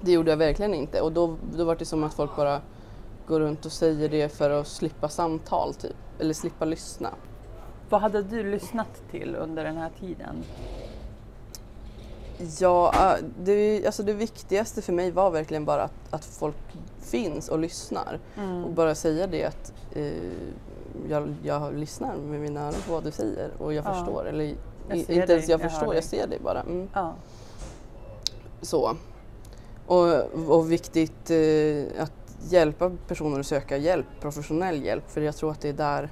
Det 0.00 0.12
gjorde 0.12 0.30
jag 0.30 0.36
verkligen 0.36 0.74
inte 0.74 1.00
och 1.00 1.12
då, 1.12 1.36
då 1.56 1.64
var 1.64 1.76
det 1.76 1.84
som 1.84 2.04
att 2.04 2.14
folk 2.14 2.36
bara 2.36 2.60
går 3.26 3.40
runt 3.40 3.66
och 3.66 3.72
säger 3.72 4.08
det 4.08 4.28
för 4.36 4.50
att 4.50 4.66
slippa 4.66 5.08
samtal 5.08 5.74
typ, 5.74 5.96
eller 6.18 6.34
slippa 6.34 6.64
lyssna. 6.64 7.08
Vad 7.88 8.00
hade 8.00 8.22
du 8.22 8.50
lyssnat 8.50 9.02
till 9.10 9.36
under 9.36 9.64
den 9.64 9.76
här 9.76 9.90
tiden? 10.00 10.44
Ja, 12.60 12.92
äh, 12.94 13.24
det, 13.44 13.86
alltså 13.86 14.02
det 14.02 14.12
viktigaste 14.12 14.82
för 14.82 14.92
mig 14.92 15.10
var 15.10 15.30
verkligen 15.30 15.64
bara 15.64 15.82
att, 15.82 15.92
att 16.10 16.24
folk 16.24 16.56
finns 17.00 17.48
och 17.48 17.58
lyssnar 17.58 18.18
Mm. 18.36 18.64
och 18.64 18.70
bara 18.72 18.94
säga 18.94 19.26
det 19.26 19.44
att 19.44 19.72
eh, 19.92 20.12
jag, 21.08 21.34
jag 21.42 21.74
lyssnar 21.74 22.16
med 22.16 22.40
mina 22.40 22.60
öron 22.60 22.74
på 22.86 22.92
vad 22.92 23.04
du 23.04 23.10
säger 23.10 23.50
och 23.58 23.72
jag 23.74 23.84
Ja. 23.86 23.94
förstår. 23.94 24.28
Eller 24.28 24.54
Jag 24.88 24.98
inte 24.98 25.12
ens 25.12 25.48
jag, 25.48 25.60
jag 25.60 25.70
förstår, 25.70 25.86
dig. 25.86 25.94
jag 25.94 26.04
ser 26.04 26.26
dig 26.26 26.38
bara. 26.44 26.60
Mm. 26.62 26.88
Ja. 26.94 27.14
Så. 28.62 28.96
Och, 29.86 30.14
och 30.48 30.72
viktigt 30.72 31.30
eh, 31.30 32.02
att 32.02 32.12
hjälpa 32.50 32.90
personer 33.08 33.40
att 33.40 33.46
söka 33.46 33.76
hjälp, 33.76 34.06
professionell 34.20 34.84
hjälp, 34.84 35.10
för 35.10 35.20
jag 35.20 35.36
tror 35.36 35.50
att 35.50 35.60
det 35.60 35.68
är 35.68 35.72
där 35.72 36.10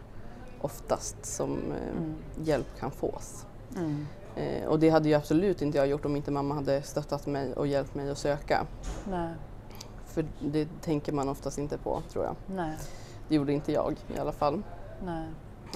oftast 0.67 1.17
som 1.25 1.73
eh, 1.73 1.97
Mm. 1.97 2.15
hjälp 2.45 2.67
kan 2.81 2.91
fås. 2.91 3.47
Mm. 3.77 4.07
Eh, 4.37 4.67
och 4.69 4.79
det 4.79 4.89
hade 4.91 5.09
ju 5.09 5.15
absolut 5.15 5.63
inte 5.63 5.79
jag 5.79 5.87
gjort 5.87 6.05
om 6.05 6.17
inte 6.17 6.31
mamma 6.31 6.55
hade 6.55 6.83
stöttat 6.83 7.27
mig 7.27 7.53
och 7.55 7.67
hjälpt 7.67 7.95
mig 7.95 8.11
att 8.11 8.19
söka. 8.19 8.67
Nej. 9.11 9.35
För 10.07 10.25
det 10.41 10.69
tänker 10.83 11.13
man 11.13 11.29
oftast 11.29 11.59
inte 11.59 11.79
på, 11.79 12.03
tror 12.13 12.25
jag. 12.25 12.37
Nej. 12.57 12.77
Det 13.29 13.35
gjorde 13.35 13.53
inte 13.53 13.73
jag 13.73 13.95
i 14.17 14.19
alla 14.19 14.33
fall. 14.33 14.63
Nej. 15.05 15.27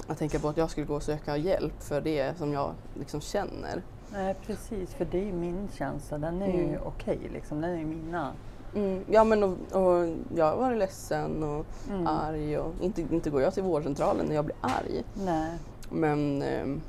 Att 0.07 0.17
tänka 0.17 0.39
på 0.39 0.47
att 0.47 0.57
jag 0.57 0.69
skulle 0.69 0.87
gå 0.87 0.95
och 0.95 1.03
söka 1.03 1.37
hjälp 1.37 1.73
för 1.83 2.01
det 2.01 2.37
som 2.37 2.53
jag 2.53 2.73
liksom 2.99 3.21
känner. 3.21 3.81
Nej, 4.13 4.35
precis. 4.45 4.93
För 4.93 5.05
det 5.05 5.17
är 5.19 5.25
ju 5.25 5.33
min 5.33 5.67
känsla. 5.77 6.17
Den 6.17 6.41
är 6.41 6.47
ju 6.57 6.63
Mm. 6.63 6.81
okej. 6.85 7.19
liksom. 7.33 7.61
Den 7.61 7.69
är 7.71 7.77
ju 7.77 7.85
mina. 7.85 8.33
Mm, 8.75 9.03
ja 9.09 9.23
men 9.23 9.43
och, 9.43 9.57
och 9.71 10.07
jag 10.35 10.57
var 10.57 10.75
ledsen 10.75 11.43
och 11.43 11.65
Mm. 11.89 12.07
arg 12.07 12.57
och 12.57 12.73
inte, 12.81 13.01
inte 13.01 13.29
går 13.29 13.41
jag 13.41 13.53
till 13.53 13.63
vårdcentralen 13.63 14.25
när 14.25 14.35
jag 14.35 14.45
blir 14.45 14.55
arg. 14.61 15.03
Nej. 15.25 15.51
Men, 15.89 16.41
ehm, 16.41 16.81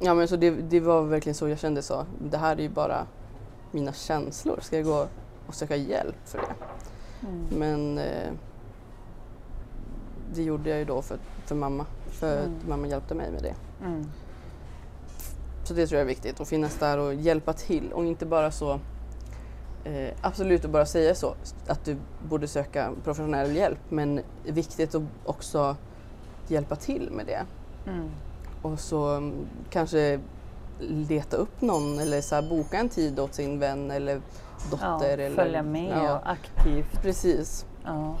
ja, 0.00 0.14
men 0.14 0.28
så 0.28 0.36
det, 0.36 0.50
det 0.50 0.80
var 0.80 1.02
verkligen 1.02 1.34
så 1.34 1.48
jag 1.48 1.58
kände 1.58 1.82
så. 1.82 2.06
Det 2.30 2.36
här 2.38 2.56
är 2.56 2.60
ju 2.62 2.68
bara 2.68 3.06
mina 3.70 3.92
känslor. 3.92 4.58
Ska 4.62 4.76
jag 4.76 4.84
gå 4.86 5.06
och 5.46 5.54
söka 5.54 5.76
hjälp 5.76 6.16
för 6.24 6.38
det? 6.38 6.54
Mm. 7.26 7.46
Men 7.58 7.98
eh, 7.98 8.30
det 10.34 10.42
gjorde 10.42 10.70
jag 10.70 10.78
ju 10.78 10.84
då 10.84 11.02
för, 11.02 11.18
för 11.46 11.54
mamma. 11.54 11.86
För 12.06 12.38
Mm. 12.38 12.52
att 12.62 12.68
mamma 12.68 12.86
hjälpte 12.86 13.14
mig 13.14 13.30
med 13.30 13.42
det. 13.42 13.54
Mm. 13.86 14.04
Så 15.64 15.74
det 15.74 15.86
tror 15.86 15.98
jag 15.98 16.04
är 16.04 16.08
viktigt. 16.08 16.40
Att 16.40 16.48
finnas 16.48 16.78
där 16.78 16.98
och 16.98 17.14
hjälpa 17.14 17.52
till 17.52 17.92
och 17.92 18.04
inte 18.04 18.26
bara 18.26 18.50
så 18.50 18.80
eh, 19.84 20.14
absolut 20.20 20.64
att 20.64 20.70
bara 20.70 20.86
säga 20.86 21.14
så 21.14 21.34
att 21.66 21.84
du 21.84 21.96
borde 22.28 22.48
söka 22.48 22.90
professionell 23.04 23.56
hjälp 23.56 23.78
men 23.88 24.20
viktigt 24.44 24.94
att 24.94 25.02
också 25.24 25.76
hjälpa 26.48 26.76
till 26.76 27.10
med 27.12 27.26
det. 27.26 27.42
Mm. 27.90 28.10
Och 28.62 28.80
så 28.80 29.08
mm, 29.08 29.34
kanske 29.70 30.20
leta 30.80 31.36
upp 31.36 31.60
någon 31.60 31.98
eller 31.98 32.20
så 32.20 32.34
här, 32.34 32.42
boka 32.42 32.76
en 32.78 32.88
tid 32.88 33.20
åt 33.20 33.34
sin 33.34 33.58
vän 33.58 33.90
eller 33.90 34.20
Ja, 34.70 34.76
dotter. 34.98 35.18
eller, 35.18 35.36
följa 35.36 35.62
med 35.62 35.98
Ja, 36.04 36.18
och 36.18 36.30
aktivt. 36.30 37.02
precis. 37.02 37.66
Ja. 37.84 38.14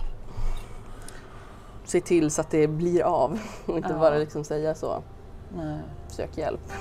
Se 1.84 2.00
till 2.00 2.30
så 2.30 2.40
att 2.40 2.50
det 2.50 2.66
blir 2.66 3.02
av 3.02 3.38
och 3.66 3.76
inte 3.76 3.92
Ja. 3.92 3.98
bara 3.98 4.18
liksom 4.18 4.44
säga 4.44 4.74
så. 4.74 5.02
Nej. 5.56 5.78
Sök 6.08 6.38
hjälp. 6.38 6.72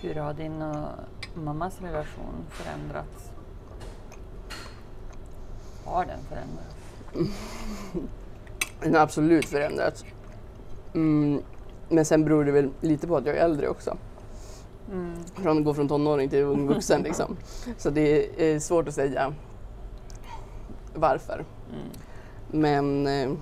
Hur 0.00 0.14
har 0.14 0.34
din 0.34 0.62
och 0.62 0.88
mammas 1.34 1.80
relation 1.80 2.34
förändrats? 2.50 3.30
Har 5.84 6.06
den 6.06 6.20
förändrats? 6.28 6.76
Den 8.80 8.94
har 8.94 9.00
absolut 9.00 9.44
förändrats. 9.44 10.04
Mm, 10.94 11.42
men 11.88 12.04
sen 12.04 12.24
beror 12.24 12.44
det 12.44 12.52
väl 12.52 12.70
lite 12.80 13.06
på 13.06 13.16
att 13.16 13.26
jag 13.26 13.36
är 13.36 13.44
äldre 13.44 13.68
också. 13.68 13.96
Mm. 14.92 15.14
Från 15.34 15.58
att 15.58 15.64
gå 15.64 15.74
från 15.74 15.88
tonåring 15.88 16.28
till 16.28 16.42
ung 16.42 16.66
vuxen 16.66 17.02
liksom. 17.04 17.36
Så 17.78 17.90
det 17.90 18.42
är 18.54 18.58
svårt 18.58 18.88
att 18.88 18.94
säga 18.94 19.34
varför. 20.94 21.44
Mm. 21.72 21.88
Men 22.50 23.06
eh, 23.06 23.38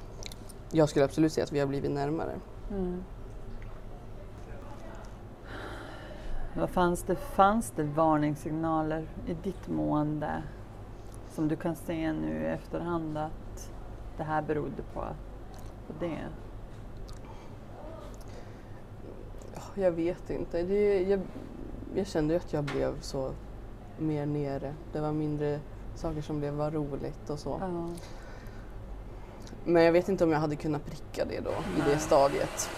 jag 0.70 0.88
skulle 0.88 1.04
absolut 1.04 1.32
säga 1.32 1.44
att 1.44 1.52
vi 1.52 1.60
har 1.60 1.66
blivit 1.66 1.90
närmare. 1.90 2.32
Mm. 2.70 3.02
Vad 6.58 6.70
fanns 6.70 7.02
det, 7.02 7.16
fanns 7.16 7.70
det 7.70 7.82
varningssignaler 7.82 9.08
i 9.26 9.34
ditt 9.34 9.68
mående 9.68 10.42
som 11.30 11.48
du 11.48 11.56
kan 11.56 11.76
se 11.76 12.12
nu 12.12 12.42
i 12.42 12.46
efterhand 12.46 13.18
att 13.18 13.70
det 14.16 14.22
här 14.22 14.42
berodde 14.42 14.82
på, 14.94 15.00
på 15.86 15.92
det? 16.00 16.18
Ja, 19.54 19.82
Jag 19.82 19.92
vet 19.92 20.30
inte. 20.30 20.62
Det, 20.62 21.02
jag, 21.02 21.20
jag 21.94 22.06
kände 22.06 22.34
ju 22.34 22.40
att 22.40 22.52
jag 22.52 22.64
blev 22.64 23.00
så 23.00 23.32
mer 23.98 24.26
nere. 24.26 24.74
Det 24.92 25.00
var 25.00 25.12
mindre 25.12 25.60
saker 25.94 26.22
som 26.22 26.38
blev 26.38 26.54
var 26.54 26.70
roligt 26.70 27.30
och 27.30 27.38
så. 27.38 27.58
Ja. 27.60 27.88
Men 29.64 29.82
jag 29.82 29.92
vet 29.92 30.08
inte 30.08 30.24
om 30.24 30.30
jag 30.30 30.38
hade 30.38 30.56
kunnat 30.56 30.84
pricka 30.84 31.24
det 31.24 31.40
då 31.40 31.50
i 31.50 31.78
Nej. 31.78 31.88
det 31.94 31.98
stadiet. 31.98 32.70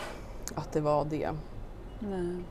Att 0.54 0.72
det 0.72 0.80
var 0.80 1.04
det. 1.04 1.30
Nej. 1.98 2.44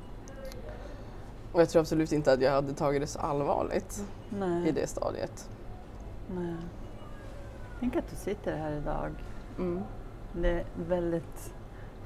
Och 1.51 1.61
jag 1.61 1.69
tror 1.69 1.79
absolut 1.81 2.11
inte 2.11 2.31
att 2.33 2.41
jag 2.41 2.51
hade 2.51 2.73
tagit 2.73 3.01
det 3.01 3.07
så 3.07 3.19
allvarligt 3.19 4.03
i 4.31 4.35
Nej. 4.39 4.71
det 4.71 4.87
stadiet. 4.87 5.49
Nej. 6.35 6.55
Tänk 7.79 7.95
att 7.95 8.09
du 8.09 8.15
sitter 8.15 8.57
här 8.57 8.71
idag. 8.71 9.11
Mm. 9.57 9.81
Det 10.33 10.49
är 10.49 10.63
väldigt 10.87 11.53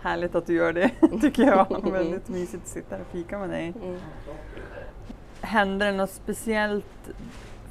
härligt 0.01 0.35
att 0.35 0.45
du 0.45 0.53
gör 0.53 0.73
det, 0.73 0.89
tycker 1.21 1.43
jag. 1.43 1.91
väldigt 1.91 2.29
mysigt 2.29 2.63
att 2.63 2.69
sitta 2.69 2.95
här 2.95 3.01
och 3.01 3.07
fika 3.11 3.37
med 3.39 3.49
dig. 3.49 3.73
Mm. 3.83 3.99
hände 5.41 5.85
det 5.85 5.91
något 5.91 6.09
speciellt 6.11 6.85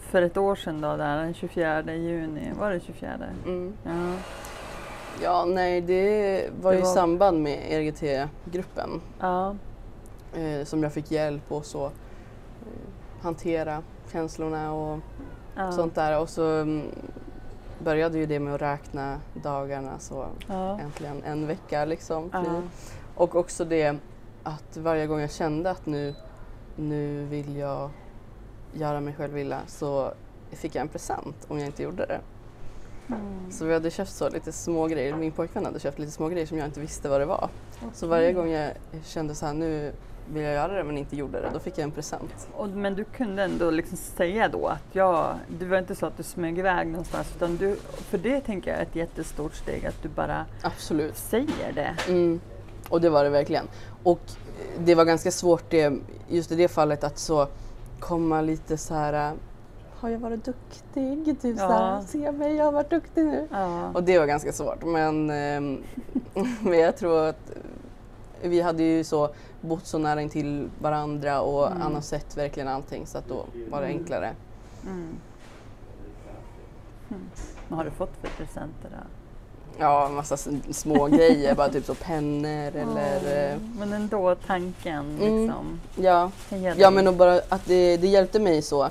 för 0.01 0.23
ett 0.23 0.37
år 0.37 0.55
sedan 0.57 0.81
då, 0.81 0.97
där, 0.97 1.17
den 1.17 1.35
24 1.35 1.95
juni? 1.95 2.53
Var 2.59 2.71
det 2.71 2.81
24? 2.81 3.11
Mm. 3.47 3.73
Ja. 3.85 4.15
Ja, 5.23 5.45
nej 5.45 5.81
det 5.81 6.51
var 6.61 6.71
Det 6.71 6.77
ju 6.77 6.83
i 6.83 6.87
var- 6.87 6.95
samband 6.95 7.43
med 7.43 7.59
ERGT-gruppen 7.73 9.01
Ja. 9.21 9.57
Eh, 10.35 10.65
som 10.65 10.83
jag 10.83 10.93
fick 10.93 11.11
hjälp 11.11 11.53
och 11.53 11.65
så 11.65 11.87
eh, 11.87 11.93
hantera 13.23 13.83
känslorna 14.13 14.73
och 14.73 14.99
ja. 15.57 15.73
sånt 15.73 15.95
där. 15.95 16.21
Och 16.21 16.29
så 16.29 16.45
mm, 16.45 16.83
började 17.85 18.19
ju 18.19 18.27
det 18.27 18.41
med 18.41 18.55
att 18.55 18.63
räkna 18.63 19.21
dagarna 19.43 19.99
så 19.99 20.27
Ja. 20.47 20.81
äntligen 20.81 21.23
en 21.25 21.47
vecka 21.47 21.85
liksom. 21.85 22.31
Ja. 22.33 22.45
Och 23.15 23.37
också 23.37 23.65
det 23.65 23.97
att 24.43 24.77
varje 24.77 25.07
gång 25.07 25.21
jag 25.21 25.31
kände 25.31 25.71
att 25.71 25.87
nu, 25.87 26.15
nu 26.77 27.25
vill 27.25 27.57
jag 27.57 27.91
göra 28.73 29.01
mig 29.01 29.15
själv 29.15 29.39
illa 29.39 29.61
så 29.67 30.13
fick 30.51 30.75
jag 30.75 30.83
en 30.83 30.89
present 30.89 31.47
om 31.49 31.59
jag 31.59 31.67
inte 31.67 31.83
gjorde 31.83 32.07
det. 32.07 32.21
Mm. 33.09 33.53
Så 33.53 33.65
vi 33.65 33.73
hade 33.73 33.91
köpt 33.91 34.11
så 34.11 34.29
lite 34.29 34.53
små 34.53 34.87
grejer. 34.87 35.17
Min 35.17 35.33
pojkvän 35.33 35.65
hade 35.65 35.81
köpt 35.81 35.99
lite 35.99 36.13
små 36.13 36.29
grejer 36.29 36.47
som 36.47 36.59
jag 36.59 36.67
inte 36.67 36.81
visste 36.81 37.09
vad 37.09 37.21
det 37.21 37.27
var. 37.27 37.49
Så 37.93 38.07
varje 38.07 38.33
gång 38.33 38.51
jag 38.51 38.73
kände 39.05 39.35
så 39.35 39.47
här 39.47 39.55
nu 39.55 39.93
vill 40.33 40.43
jag 40.43 40.55
göra 40.55 40.73
det 40.73 40.85
men 40.85 40.99
inte 40.99 41.17
gjorde 41.17 41.41
det, 41.41 41.51
då 41.53 41.59
fick 41.59 41.79
jag 41.79 41.85
en 41.85 41.91
present. 41.91 42.49
Och, 42.53 42.69
men 42.69 42.95
du 42.95 43.05
kunde 43.05 43.43
ändå 43.43 43.71
liksom 43.71 43.97
säga 43.97 44.49
då 44.49 44.67
att 44.67 44.85
ja, 44.93 45.35
det 45.59 45.65
var 45.65 45.79
inte 45.79 45.95
så 45.95 46.07
att 46.07 46.17
du 46.17 46.23
smög 46.23 46.59
iväg 46.59 46.89
någonstans 46.89 47.33
utan 47.37 47.57
du, 47.57 47.77
för 47.93 48.19
det 48.19 48.41
tänker 48.41 48.71
jag 48.71 48.79
är 48.79 48.83
ett 48.83 48.97
jättestort 48.97 49.55
steg 49.55 49.87
att 49.87 50.03
du 50.03 50.09
bara 50.09 50.47
Absolut. 50.63 51.17
säger 51.17 51.73
det. 51.75 51.97
Mm. 52.09 52.41
Och 52.89 53.01
det 53.01 53.11
var 53.11 53.25
det 53.25 53.31
verkligen. 53.31 53.69
Och 54.03 54.21
det 54.79 54.95
var 54.95 55.05
ganska 55.05 55.31
svårt 55.31 55.65
det, 55.71 55.93
just 56.29 56.53
i 56.53 56.55
det 56.55 56.69
fallet 56.69 57.05
att 57.05 57.19
så 57.19 57.49
komma 58.01 58.41
lite 58.41 58.77
så 58.77 58.95
här 58.95 59.35
har 60.01 60.11
jag 60.11 60.19
varit 60.19 60.45
duktig? 60.45 61.41
Typ 61.43 61.57
Ja. 61.59 62.03
se 62.09 62.33
mig, 62.33 62.55
jag 62.55 62.65
har 62.65 62.73
varit 62.73 62.91
duktig 62.91 63.25
nu. 63.25 63.49
Ja. 63.51 63.91
Och 63.95 64.03
det 64.03 64.19
var 64.19 64.27
ganska 64.27 64.53
svårt 64.53 64.85
men, 64.85 65.31
ehm, 65.31 65.83
men 66.61 66.79
jag 66.79 66.97
tror 66.97 67.27
att 67.29 67.53
vi 68.43 68.61
hade 68.61 68.83
ju 68.83 69.05
så 69.05 69.31
bott 69.61 69.87
så 69.87 69.99
nära 69.99 70.23
intill 70.23 70.71
varandra 70.81 71.41
och 71.41 71.67
Mm. 71.67 71.81
han 71.81 71.95
har 71.95 72.01
sett 72.01 72.37
verkligen 72.37 72.69
allting 72.69 73.07
så 73.07 73.19
att 73.19 73.29
då 73.29 73.45
var 73.71 73.81
det 73.81 73.87
Mm. 73.87 73.99
enklare. 73.99 74.33
Mm. 74.87 75.09
Mm. 77.11 77.23
Vad 77.69 77.77
har 77.77 77.85
du 77.85 77.91
fått 77.91 78.13
för 78.21 78.29
presenter 78.29 78.91
då? 78.91 79.07
Ja, 79.79 80.07
en 80.07 80.15
massa 80.15 80.37
små 80.71 81.07
grejer, 81.07 81.55
bara 81.55 81.69
typ 81.69 81.85
så 81.87 81.95
pennor 81.95 82.77
eller 82.77 83.53
eh, 83.53 83.59
Men 83.79 83.93
ändå 83.93 84.35
tanken 84.35 85.17
Mm. 85.21 85.47
liksom. 85.47 85.81
ja. 85.97 86.31
Ja 86.77 86.91
men 86.91 87.09
och 87.09 87.15
bara 87.15 87.41
att 87.49 87.65
det, 87.67 87.97
det 87.97 88.07
hjälpte 88.07 88.41
mig 88.41 88.63
så 88.63 88.83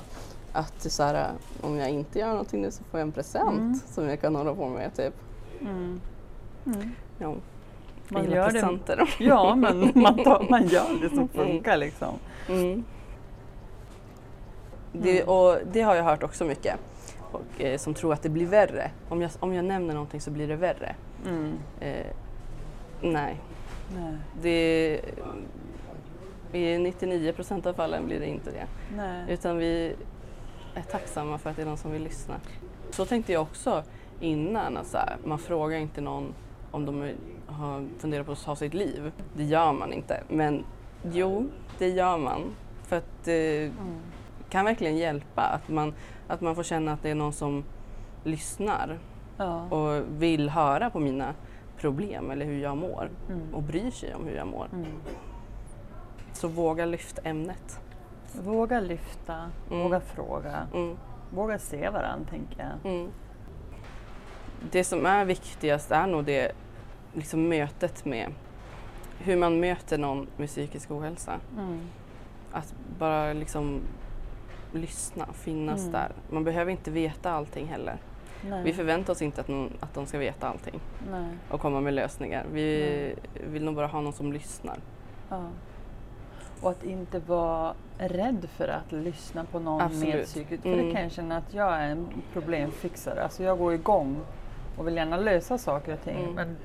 att 0.52 0.82
så 0.82 1.02
här, 1.02 1.30
om 1.60 1.76
jag 1.76 1.90
inte 1.90 2.18
gör 2.18 2.28
någonting 2.28 2.62
nu 2.62 2.70
så 2.70 2.84
får 2.84 3.00
jag 3.00 3.06
en 3.06 3.12
present 3.12 3.48
Mm. 3.58 3.80
som 3.92 4.08
jag 4.08 4.20
kan 4.20 4.34
hålla 4.36 4.54
på 4.54 4.68
med 4.68 4.94
typ. 4.96 5.14
Ja, 7.18 7.34
Man 8.10 8.30
gör 8.30 8.46
det. 8.46 8.52
presenter. 8.52 9.14
Ja, 9.18 9.54
men 9.54 9.92
man, 9.94 10.24
tar, 10.24 10.46
man 10.50 10.66
gör 10.66 11.00
det 11.02 11.08
som 11.16 11.28
funkar 11.28 11.76
liksom. 11.76 12.14
Mm. 12.48 12.84
Det, 14.92 15.20
Mm. 15.22 15.28
och 15.28 15.56
det 15.72 15.80
har 15.82 15.94
jag 15.94 16.04
hört 16.04 16.22
också 16.22 16.44
mycket. 16.44 16.76
Och, 17.32 17.60
eh, 17.60 17.78
som 17.78 17.94
tror 17.94 18.12
att 18.12 18.22
det 18.22 18.28
blir 18.28 18.46
värre. 18.46 18.90
Om 19.08 19.22
jag, 19.22 19.30
om 19.40 19.54
jag 19.54 19.64
nämner 19.64 19.94
någonting 19.94 20.20
så 20.20 20.30
blir 20.30 20.48
det 20.48 20.56
värre. 20.56 20.94
Mm. 21.28 21.52
Eh, 21.80 22.06
nej, 23.00 23.40
Nej. 23.96 24.14
det, 24.42 25.00
i 26.52 26.78
99 26.78 27.32
procent 27.32 27.66
av 27.66 27.72
fallen 27.72 28.06
blir 28.06 28.20
det 28.20 28.26
inte 28.26 28.50
det. 28.50 28.66
Nej. 28.96 29.24
Utan 29.28 29.56
vi 29.58 29.94
är 30.74 30.82
tacksamma 30.82 31.38
för 31.38 31.50
att 31.50 31.56
det 31.56 31.62
är 31.62 31.66
någon 31.66 31.76
som 31.78 31.92
vill 31.92 32.02
lyssna. 32.02 32.34
Så 32.90 33.04
tänkte 33.04 33.32
jag 33.32 33.42
också 33.42 33.82
innan. 34.20 34.76
Att 34.76 34.86
så 34.86 34.96
här, 34.98 35.16
man 35.24 35.38
frågar 35.38 35.78
inte 35.78 36.00
någon 36.00 36.34
om 36.70 36.86
de 36.86 37.02
är- 37.02 37.14
har 37.52 37.86
funderat 37.98 38.26
på 38.26 38.32
att 38.32 38.44
ta 38.44 38.56
sitt 38.56 38.74
liv. 38.74 39.12
Det 39.36 39.44
gör 39.44 39.72
man 39.72 39.92
inte. 39.92 40.22
Men 40.28 40.64
jo, 41.12 41.46
det 41.78 41.88
gör 41.88 42.18
man. 42.18 42.40
För 42.82 42.96
att 42.96 43.24
det 43.24 43.62
Mm. 43.64 43.74
kan 44.48 44.64
verkligen 44.64 44.96
hjälpa. 44.96 45.42
Att 45.42 45.68
man, 45.68 45.94
att 46.28 46.40
man 46.40 46.54
får 46.54 46.62
känna 46.62 46.92
att 46.92 47.02
det 47.02 47.10
är 47.10 47.14
någon 47.14 47.32
som 47.32 47.64
lyssnar 48.24 48.98
Ja. 49.36 49.68
och 49.68 50.02
vill 50.22 50.48
höra 50.48 50.90
på 50.90 50.98
mina 51.00 51.34
problem 51.78 52.30
eller 52.30 52.46
hur 52.46 52.58
jag 52.62 52.76
mår 52.76 53.10
Mm. 53.28 53.54
och 53.54 53.62
bryr 53.62 53.90
sig 53.90 54.14
om 54.14 54.24
hur 54.26 54.36
jag 54.36 54.46
mår. 54.46 54.66
Mm. 54.72 54.86
Så 56.32 56.48
våga 56.48 56.84
lyfta 56.86 57.22
ämnet. 57.22 57.80
Våga 58.44 58.80
lyfta, 58.80 59.50
Mm. 59.70 59.82
våga 59.82 60.00
fråga, 60.00 60.66
Mm. 60.74 60.96
våga 61.34 61.58
se 61.58 61.90
varandra 61.90 62.26
tänker 62.30 62.60
jag. 62.82 62.92
Mm. 62.92 63.10
Det 64.70 64.84
som 64.84 65.06
är 65.06 65.24
viktigast 65.24 65.90
är 65.90 66.06
nog 66.06 66.24
det 66.24 66.52
liksom 67.14 67.48
mötet 67.48 68.04
med 68.04 68.32
hur 69.18 69.36
man 69.36 69.60
möter 69.60 69.98
någon 69.98 70.26
med 70.36 70.48
psykisk 70.48 70.90
ohälsa. 70.90 71.40
Mm. 71.58 71.80
Att 72.52 72.74
bara 72.98 73.32
liksom 73.32 73.80
lyssna, 74.72 75.26
finnas 75.32 75.80
Mm. 75.80 75.92
där. 75.92 76.12
Man 76.30 76.44
behöver 76.44 76.70
inte 76.70 76.90
veta 76.90 77.30
allting 77.32 77.66
heller. 77.66 77.96
Nej. 78.48 78.62
Vi 78.64 78.72
förväntar 78.72 79.12
oss 79.12 79.22
inte 79.22 79.40
att, 79.40 79.48
någon, 79.48 79.72
att 79.80 79.94
de 79.94 80.06
ska 80.06 80.18
veta 80.18 80.48
allting 80.48 80.80
Nej. 81.10 81.28
och 81.50 81.60
komma 81.60 81.80
med 81.80 81.94
lösningar. 81.94 82.46
Vi 82.52 83.14
vill 83.50 83.64
nog 83.64 83.74
bara 83.74 83.86
ha 83.86 84.00
någon 84.00 84.12
som 84.12 84.32
lyssnar. 84.32 84.78
Ja. 85.28 85.42
Och 86.60 86.70
att 86.70 86.84
inte 86.84 87.18
vara 87.18 87.74
rädd 87.98 88.48
för 88.56 88.68
att 88.68 88.92
lyssna 88.92 89.44
på 89.44 89.58
någon 89.58 89.76
med 89.78 89.86
Absolut. 89.86 90.26
psykisk... 90.26 90.62
För 90.62 90.72
Mm. 90.72 90.86
det 90.86 90.92
kan 90.92 91.02
jag 91.02 91.12
känna 91.12 91.36
att 91.36 91.54
jag 91.54 91.74
är 91.74 91.88
en 91.88 92.06
problemfixare. 92.32 93.22
Alltså 93.24 93.42
jag 93.42 93.58
går 93.58 93.74
igång 93.74 94.16
och 94.78 94.86
vill 94.86 94.96
gärna 94.96 95.16
lösa 95.16 95.58
saker 95.58 95.92
och 95.92 96.02
ting. 96.04 96.18
Mm. 96.22 96.34
Men 96.34 96.56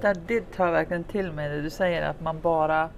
där, 0.00 0.16
det 0.26 0.52
tar 0.52 0.66
jag 0.66 0.72
verkligen 0.72 1.04
till 1.04 1.32
mig 1.32 1.48
det 1.48 1.62
du 1.62 1.70
säger 1.70 2.02
att 2.02 2.20
man 2.20 2.40
bara, 2.40 2.88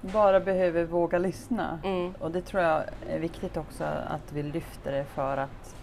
bara 0.00 0.40
behöver 0.40 0.84
våga 0.84 1.18
lyssna. 1.18 1.78
Mm. 1.84 2.14
Och 2.18 2.30
det 2.30 2.42
tror 2.42 2.62
jag 2.62 2.82
är 3.08 3.18
viktigt 3.18 3.56
också 3.56 3.84
att 3.84 4.32
vi 4.32 4.42
lyfter 4.42 4.92
det 4.92 5.04
för 5.04 5.36
att 5.36 5.76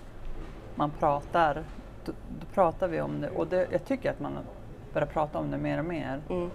man 0.76 0.92
pratar. 0.92 1.64
Då, 2.06 2.12
då 2.40 2.46
pratar 2.54 2.88
vi 2.88 3.02
om 3.02 3.22
det 3.22 3.30
och 3.30 3.48
det, 3.48 3.68
jag 3.72 3.86
tycker 3.86 4.12
att 4.12 4.20
man 4.20 4.38
börjar 4.94 5.08
prata 5.08 5.40
om 5.40 5.52
det 5.52 5.58
mer 5.58 5.80
och 5.80 5.86
mer. 5.86 6.22
Mm. 6.30 6.50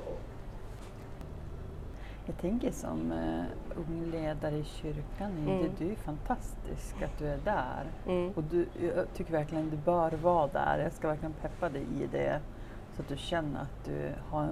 Jag 2.26 2.38
tänker 2.38 2.70
som 2.70 3.12
uh, 3.12 3.44
ung 3.76 4.10
ledare 4.10 4.56
i 4.56 4.64
kyrkan, 4.64 5.30
Mm. 5.38 5.62
det, 5.62 5.84
du 5.84 5.92
är 5.92 5.96
fantastisk 5.96 7.02
att 7.02 7.18
du 7.18 7.26
är 7.26 7.38
där. 7.44 7.84
Mm. 8.06 8.32
Och 8.36 8.42
du, 8.42 8.66
jag 8.80 9.14
tycker 9.14 9.32
verkligen 9.32 9.70
du 9.70 9.76
bör 9.76 10.10
vara 10.10 10.46
där. 10.46 10.78
Jag 10.78 10.92
ska 10.92 11.08
verkligen 11.08 11.32
peppa 11.32 11.68
dig 11.68 11.82
i 12.02 12.06
det 12.12 12.40
så 12.98 13.02
att 13.02 13.08
du 13.08 13.16
känner 13.16 13.60
att 13.60 13.84
du 13.84 14.12
har 14.30 14.48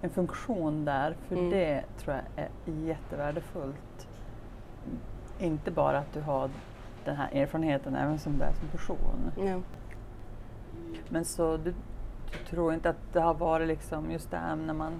en 0.00 0.10
funktion 0.10 0.84
där. 0.84 1.16
För 1.28 1.36
Mm. 1.36 1.50
det 1.50 1.84
tror 1.98 2.16
jag 2.16 2.44
är 2.44 2.50
jättevärdefullt. 2.86 4.08
Inte 5.38 5.70
bara 5.70 5.98
att 5.98 6.12
du 6.12 6.20
har 6.20 6.50
den 7.04 7.16
här 7.16 7.28
erfarenheten 7.32 7.96
även 7.96 8.18
som 8.18 8.38
du 8.38 8.44
är 8.44 8.52
som 8.52 8.68
person. 8.68 9.30
Ja. 9.36 9.60
Men 11.08 11.24
så 11.24 11.56
du, 11.56 11.74
du 12.32 12.38
tror 12.50 12.74
inte 12.74 12.90
att 12.90 13.12
det 13.12 13.20
har 13.20 13.34
varit 13.34 13.68
liksom 13.68 14.10
just 14.10 14.30
det 14.30 14.36
här 14.36 14.56
när 14.56 14.74
man 14.74 14.92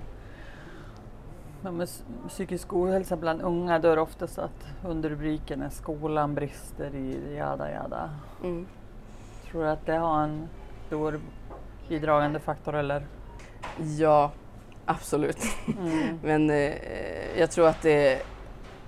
med 1.61 1.89
psykisk 2.29 2.73
ohälsa 2.73 3.17
bland 3.17 3.43
unga 3.43 3.79
då 3.79 3.89
är 3.89 3.97
det 3.97 4.03
ofta 4.03 4.27
så 4.27 4.41
att 4.41 4.67
underrubriken 4.85 5.63
är 5.63 5.69
skolan 5.69 6.35
brister 6.35 6.95
i 6.95 7.37
jada 7.37 7.71
jada. 7.71 8.11
Mm. 8.43 8.67
Tror 9.51 9.63
du 9.63 9.69
att 9.71 9.87
det 9.87 9.97
har 9.97 10.23
en 10.25 10.49
stor 10.87 11.21
bidragande 11.93 12.41
faktor 12.41 12.75
eller? 12.75 13.07
ja, 13.99 14.31
absolut. 14.85 15.39
Mm. 15.79 16.19
Men 16.23 16.51
eh, 16.51 16.73
jag 17.39 17.51
tror 17.51 17.69
att 17.69 17.83
det 17.83 18.23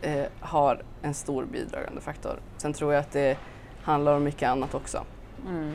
eh, 0.03 0.25
har 0.41 0.83
en 1.03 1.15
stor 1.15 1.45
bidragande 1.45 2.01
faktor. 2.01 2.41
Sen 2.57 2.73
tror 2.73 2.93
jag 2.93 3.01
att 3.01 3.13
det 3.13 3.39
handlar 3.83 4.17
om 4.17 4.25
mycket 4.25 4.49
annat 4.49 4.75
också. 4.75 5.05
Mm. 5.49 5.73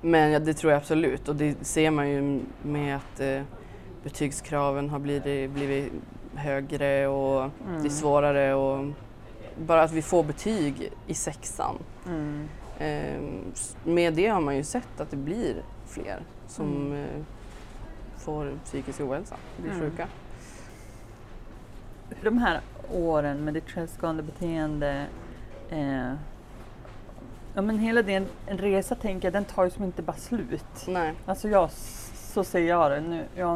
Men 0.00 0.30
ja, 0.30 0.38
det 0.38 0.54
tror 0.54 0.72
jag 0.72 0.78
absolut 0.78 1.28
och 1.28 1.36
det 1.36 1.66
ser 1.66 1.90
man 1.90 2.08
ju 2.10 2.40
med 2.62 2.96
att 2.96 3.20
eh, 3.20 3.42
betygskraven 4.02 4.90
har 4.90 4.98
blivit, 4.98 5.50
blivit 5.50 5.92
högre 6.34 7.06
och 7.06 7.40
Mm. 7.40 7.82
det 7.82 7.88
är 7.88 7.90
svårare 7.90 8.54
och 8.54 8.86
bara 9.58 9.82
att 9.82 9.92
vi 9.92 10.02
får 10.02 10.22
betyg 10.24 10.92
i 11.06 11.14
sexan. 11.14 11.78
Mm. 12.06 12.48
Eh, 12.78 13.20
med 13.84 14.14
det 14.14 14.26
har 14.26 14.40
man 14.40 14.56
ju 14.56 14.64
sett 14.64 15.00
att 15.00 15.10
det 15.10 15.16
blir 15.16 15.62
fler 15.86 16.22
som 16.48 16.66
Mm. 16.66 16.92
eh, 17.04 17.22
får 18.16 18.52
psykisk 18.64 19.00
ohälsa, 19.00 19.36
blir 19.56 19.70
Mm. 19.72 19.82
sjuka. 19.90 20.08
De 22.22 22.38
här 22.38 22.60
åren 22.92 23.44
med 23.44 23.54
ditt 23.54 23.70
självskadande 23.70 24.22
beteende 24.22 25.06
eh, 25.70 26.12
Ja 27.54 27.62
men 27.62 27.78
hela 27.78 28.02
den 28.02 28.26
en 28.46 28.58
resa 28.58 28.94
tänker 28.94 29.26
jag, 29.26 29.32
den 29.32 29.44
tar 29.44 29.64
ju 29.64 29.70
som 29.70 29.84
inte 29.84 30.02
bara 30.02 30.16
slut. 30.16 30.84
Nej. 30.88 31.14
Alltså 31.26 31.48
jag, 31.48 31.70
så 32.14 32.44
ser 32.44 32.58
jag 32.60 32.90
det 32.90 33.00
nu. 33.00 33.24
Jag 33.36 33.46
har 33.46 33.54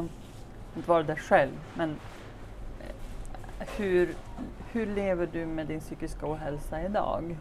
inte 0.77 0.89
varit 0.89 1.07
där 1.07 1.17
själv 1.17 1.53
men 1.77 1.91
eh, 2.81 3.67
hur, 3.77 4.15
Hur 4.73 4.87
lever 4.87 5.29
du 5.33 5.47
med 5.47 5.67
din 5.67 5.81
psykiska 5.81 6.27
ohälsa 6.33 6.83
idag? 6.83 7.37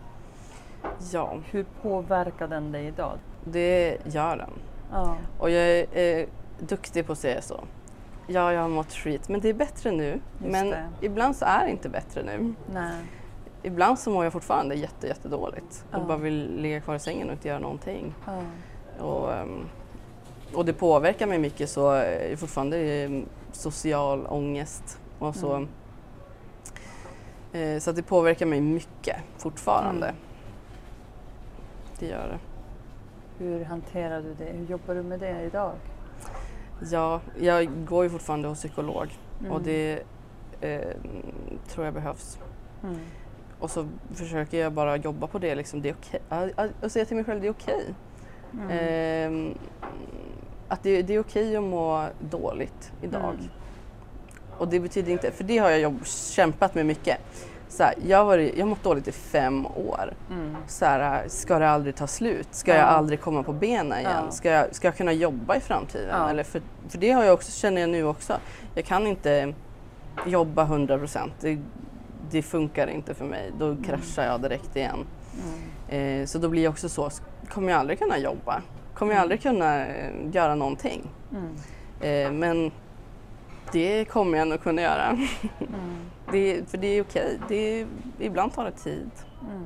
Ja, 1.13 1.39
Hur 1.51 1.65
påverkar 1.81 2.47
den 2.47 2.71
dig 2.71 2.85
idag? 2.87 3.17
det 3.45 3.97
gör 4.05 4.37
den. 4.37 4.49
Ja. 4.91 5.15
Och 5.39 5.49
jag 5.49 5.63
är 5.69 6.19
eh, 6.19 6.27
duktig 6.59 7.05
på 7.05 7.11
att 7.11 7.17
säga 7.19 7.41
så. 7.41 7.59
Ja, 8.27 8.53
jag 8.53 8.61
har 8.61 8.69
mått 8.69 8.93
skit, 8.93 9.29
men 9.29 9.39
det 9.41 9.49
är 9.49 9.53
bättre 9.53 9.91
nu. 9.91 10.19
men 10.37 10.69
det. 10.69 10.85
ibland 11.01 11.35
så 11.35 11.45
är 11.45 11.65
det 11.65 11.71
inte 11.71 11.89
bättre 11.89 12.23
nu. 12.23 12.53
Nej. 12.73 12.91
Ibland 13.63 13.99
så 13.99 14.09
mår 14.11 14.23
jag 14.23 14.33
fortfarande 14.33 14.75
jätte, 14.75 15.07
jättedåligt 15.07 15.85
och 15.91 15.99
Ja. 15.99 16.03
bara 16.07 16.17
vill 16.17 16.55
ligga 16.61 16.81
kvar 16.81 16.95
i 16.95 16.99
sängen 16.99 17.27
och 17.27 17.33
inte 17.33 17.47
göra 17.47 17.59
någonting. 17.59 18.13
Ja. 18.25 18.41
Och, 19.05 19.33
ehm, 19.33 19.65
och 20.53 20.65
det 20.65 20.73
påverkar 20.73 21.27
mig 21.27 21.39
mycket 21.39 21.69
så 21.69 21.91
är 21.91 22.29
det 22.29 22.37
fortfarande 22.37 22.77
ehm, 22.77 23.25
social 23.51 24.27
ångest 24.27 24.99
och 25.19 25.35
så. 25.35 25.53
Mm. 25.55 25.67
Eh, 27.53 27.79
Så 27.79 27.89
att 27.89 27.95
det 27.95 28.03
påverkar 28.03 28.45
mig 28.45 28.61
mycket 28.61 29.17
fortfarande. 29.37 30.05
Mm. 30.07 30.15
Det 31.99 32.05
gör 32.07 32.27
det. 32.27 32.39
Hur 33.41 33.63
hanterar 33.63 34.21
du 34.21 34.33
det? 34.33 34.51
Hur 34.51 34.65
jobbar 34.65 34.95
du 34.95 35.03
med 35.03 35.19
det 35.19 35.41
idag? 35.41 35.71
Ja, 36.91 37.21
jag 37.39 37.85
går 37.85 38.03
ju 38.03 38.09
fortfarande 38.09 38.47
hos 38.47 38.59
psykolog 38.59 39.07
och 39.39 39.45
Mm. 39.45 39.63
det 39.63 40.03
eh, 40.61 40.95
tror 41.67 41.85
jag 41.85 41.93
behövs. 41.93 42.39
Mm. 42.83 42.97
Och 43.59 43.71
så 43.71 43.87
försöker 44.13 44.57
jag 44.57 44.73
bara 44.73 44.97
jobba 44.97 45.27
på 45.27 45.39
det. 45.39 45.55
Liksom. 45.55 45.81
Det 45.81 45.89
är 45.89 45.95
okej. 45.99 46.19
Okay. 46.29 46.69
Och 46.81 46.91
säga 46.91 47.05
till 47.05 47.15
mig 47.15 47.25
själv 47.25 47.41
det 47.41 47.47
är 47.47 47.51
okej. 47.51 47.85
Mm. 48.53 48.67
Ehm, 48.71 49.57
att 50.67 50.83
det, 50.83 51.01
det 51.01 51.13
är 51.13 51.19
okej 51.19 51.55
att 51.55 51.63
må 51.63 52.07
dåligt 52.19 52.91
idag. 53.01 53.33
Mm. 53.33 53.49
Och 54.57 54.67
det 54.67 54.79
betyder 54.79 55.11
inte, 55.11 55.31
för 55.31 55.43
det 55.43 55.57
har 55.57 55.69
jag 55.69 55.79
jobb, 55.79 56.05
kämpat 56.05 56.75
med 56.75 56.85
mycket. 56.85 57.17
Så 57.71 57.83
här, 57.83 57.93
jag, 58.07 58.25
har 58.25 58.37
jag 58.37 58.67
mått 58.67 58.83
dåligt 58.83 59.07
i 59.07 59.11
fem 59.11 59.65
år. 59.65 60.13
Mm. 60.31 60.55
Så 60.67 60.85
här, 60.85 61.23
ska 61.27 61.59
det 61.59 61.69
aldrig 61.69 61.95
ta 61.95 62.07
slut? 62.07 62.47
Ska 62.51 62.71
Ja. 62.71 62.77
jag 62.77 62.87
aldrig 62.87 63.21
komma 63.21 63.43
på 63.43 63.53
benen 63.53 63.99
igen? 63.99 64.11
Ja. 64.25 64.31
Ska, 64.31 64.49
jag, 64.49 64.75
ska 64.75 64.87
jag 64.87 64.97
kunna 64.97 65.11
jobba 65.13 65.55
i 65.55 65.59
framtiden? 65.59 66.09
Ja. 66.11 66.29
Eller 66.29 66.43
för, 66.43 66.61
för 66.89 66.97
det 66.97 67.11
har 67.11 67.23
jag 67.23 67.33
också, 67.33 67.51
känner 67.51 67.81
jag 67.81 67.89
nu 67.89 68.03
också. 68.03 68.33
Jag 68.75 68.85
kan 68.85 69.07
inte 69.07 69.53
jobba 70.25 70.63
100 70.63 70.97
procent. 70.97 71.33
Det, 71.39 71.59
det 72.31 72.41
funkar 72.41 72.87
inte 72.87 73.13
för 73.13 73.25
mig. 73.25 73.51
Då 73.59 73.75
kraschar 73.85 74.23
jag 74.25 74.41
direkt 74.41 74.75
igen. 74.75 75.05
Mm. 75.89 76.21
Eh, 76.21 76.25
så 76.25 76.37
då 76.37 76.49
blir 76.49 76.63
jag 76.63 76.71
också 76.71 76.89
så, 76.89 77.09
kommer 77.49 77.71
jag 77.71 77.79
aldrig 77.79 77.99
kunna 77.99 78.17
jobba? 78.17 78.61
Kommer 78.93 79.11
jag 79.11 79.17
Mm. 79.17 79.21
aldrig 79.23 79.41
kunna 79.41 79.85
eh, 79.85 80.11
göra 80.31 80.55
någonting? 80.55 81.01
Mm. 81.31 81.55
Eh, 82.01 82.31
men 82.39 82.71
det 83.71 84.05
kommer 84.05 84.37
jag 84.37 84.47
nog 84.47 84.63
kunna 84.63 84.81
göra. 84.81 85.17
Mm. 86.33 86.57
Det, 86.59 86.69
för 86.69 86.77
det 86.77 86.87
är 86.87 87.01
okej. 87.01 87.39
Det 87.47 87.55
är, 87.81 87.87
ibland 88.19 88.53
tar 88.53 88.65
det 88.65 88.71
tid. 88.71 89.09
Mm. 89.49 89.65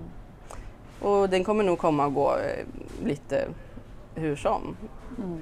Och 0.99 1.29
den 1.29 1.43
kommer 1.43 1.63
nog 1.63 1.77
komma 1.77 2.05
och 2.05 2.13
gå 2.13 2.31
eh, 2.37 2.65
lite 3.05 3.47
hur 4.15 4.35
som. 4.35 4.75
Mm. 5.17 5.37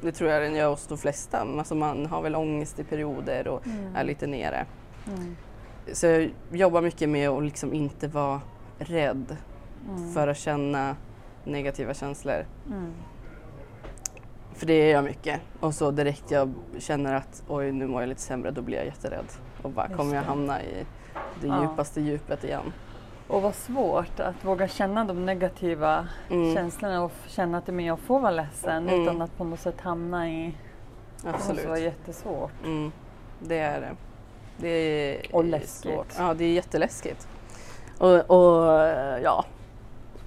Det 0.00 0.12
tror 0.12 0.30
jag 0.30 0.42
den 0.42 0.54
gör 0.54 0.70
hos 0.70 0.86
de 0.86 0.98
flesta. 0.98 1.40
Alltså 1.40 1.74
man 1.74 2.06
har 2.06 2.22
väl 2.22 2.34
ångest 2.36 2.78
i 2.78 2.84
perioder 2.84 3.48
och 3.48 3.66
Mm. 3.66 3.96
är 3.96 4.04
lite 4.04 4.26
nere. 4.26 4.66
Mm. 5.06 5.36
Så 5.92 6.06
jag 6.06 6.30
jobbar 6.50 6.82
mycket 6.82 7.08
med 7.08 7.28
att 7.28 7.44
liksom 7.44 7.72
inte 7.74 8.08
vara 8.08 8.40
rädd 8.78 9.36
Mm. 9.88 10.12
för 10.12 10.28
att 10.28 10.38
känna 10.38 10.96
negativa 11.44 11.94
känslor. 11.94 12.46
För 14.58 14.66
det 14.66 14.72
är 14.74 14.92
jag 14.92 15.04
mycket. 15.04 15.40
Och 15.60 15.74
så 15.74 15.90
direkt 15.90 16.30
jag 16.30 16.54
känner 16.78 17.14
att 17.14 17.42
oj 17.48 17.72
nu 17.72 17.86
mår 17.86 18.02
jag 18.02 18.08
lite 18.08 18.20
sämre 18.20 18.50
då 18.50 18.62
blir 18.62 18.76
jag 18.76 18.86
jätterädd. 18.86 19.26
Och 19.62 19.70
bara 19.70 19.88
kommer 19.88 20.14
jag 20.14 20.22
hamna 20.22 20.62
i 20.62 20.84
det 21.40 21.46
Ja. 21.46 21.62
djupaste 21.62 22.00
djupet 22.00 22.44
igen. 22.44 22.72
Och 23.28 23.42
vad 23.42 23.54
svårt 23.54 24.20
att 24.20 24.44
våga 24.44 24.68
känna 24.68 25.04
de 25.04 25.26
negativa 25.26 26.08
Mm, 26.30 26.54
känslorna 26.54 27.04
och 27.04 27.12
känna 27.26 27.58
att 27.58 27.66
det 27.66 27.72
är 27.72 27.74
med 27.74 27.92
att 27.92 28.00
få 28.00 28.18
vara 28.18 28.30
ledsen 28.30 28.88
Mm. 28.88 29.02
utan 29.02 29.22
att 29.22 29.36
på 29.36 29.44
något 29.44 29.60
sätt 29.60 29.80
hamna 29.80 30.30
i... 30.30 30.54
Det 31.22 31.32
måste 31.32 31.52
vara 31.52 31.60
absolut. 31.60 31.82
jättesvårt. 31.82 32.50
Mm, 32.64 32.92
det 33.40 33.58
är 33.58 33.80
det. 33.80 33.90
Det 34.56 34.68
är 34.68 35.34
Och 35.34 35.44
läskigt. 35.44 35.70
svårt. 35.92 36.06
Ja, 36.18 36.34
det 36.34 36.44
är 36.44 36.52
jätteläskigt. 36.52 37.28
Och, 37.98 38.30
och 38.30 38.64
ja, 39.22 39.44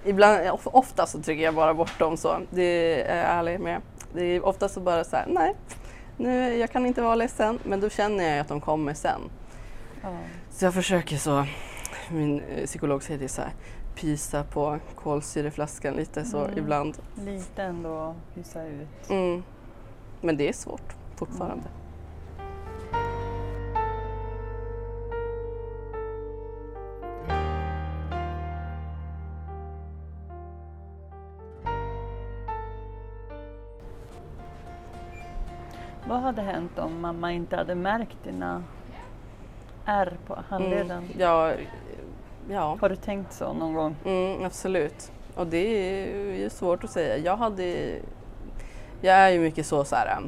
ibland, 0.06 0.50
of- 0.52 0.68
ofta 0.68 1.06
så 1.06 1.22
trycker 1.22 1.44
jag 1.44 1.56
bara 1.56 1.74
bort 1.74 2.00
dem 2.00 2.18
så. 2.18 2.38
Det 2.50 3.02
är 3.12 3.18
jag 3.18 3.26
ärlig 3.26 3.60
med. 3.60 3.82
Det 4.14 4.24
är 4.26 4.46
ofta 4.46 4.70
så 4.70 4.80
bara 4.80 5.04
så 5.04 5.16
här, 5.16 5.26
nej, 5.28 5.56
nu, 6.18 6.58
jag 6.58 6.72
kan 6.72 6.86
inte 6.86 7.02
vara 7.02 7.16
ledsen. 7.16 7.60
Men 7.64 7.80
då 7.80 7.90
känner 7.90 8.24
jag 8.30 8.40
att 8.40 8.48
de 8.48 8.62
kommer 8.62 8.94
sen. 8.94 9.22
Ja. 10.02 10.18
Så 10.50 10.66
jag 10.66 10.74
försöker 10.74 11.18
så, 11.18 11.46
min 12.12 12.40
eh, 12.40 12.66
psykolog 12.66 13.04
säger 13.04 13.20
det 13.20 13.28
så 13.28 13.42
här, 13.42 13.52
pysa 13.96 14.44
på 14.44 14.80
kolsyreflaskan 14.96 15.94
lite 15.94 16.26
så 16.26 16.46
Mm. 16.46 16.58
ibland. 16.58 16.98
Lite 17.26 17.64
ändå 17.64 18.16
pysa 18.36 18.64
ut. 18.66 19.10
Mm. 19.10 19.44
Men 20.22 20.38
det 20.38 20.50
är 20.50 20.54
svårt 20.54 20.94
fortfarande. 21.16 21.64
Vad 36.12 36.20
hade 36.20 36.42
hänt 36.42 36.80
om 36.80 37.02
mamma 37.02 37.32
inte 37.32 37.56
hade 37.56 37.76
märkt 37.76 38.18
dina 38.24 38.64
ärr 39.86 40.18
på 40.28 40.38
handleden? 40.50 40.98
Mm. 40.98 41.10
Ja, 41.18 41.52
ja. 42.50 42.78
Har 42.82 42.90
du 42.90 42.96
tänkt 42.96 43.34
så 43.34 43.54
någon 43.54 43.74
gång? 43.74 43.96
Mm, 44.06 44.46
absolut. 44.46 45.12
Och 45.36 45.48
det 45.48 45.58
är 45.58 46.36
ju 46.36 46.50
svårt 46.50 46.84
att 46.84 46.90
säga. 46.90 47.18
Jag 47.18 47.38
hade... 47.38 47.96
Jag 49.02 49.16
är 49.16 49.30
ju 49.30 49.40
mycket 49.40 49.66
så 49.66 49.84
så 49.84 49.96
här... 49.96 50.22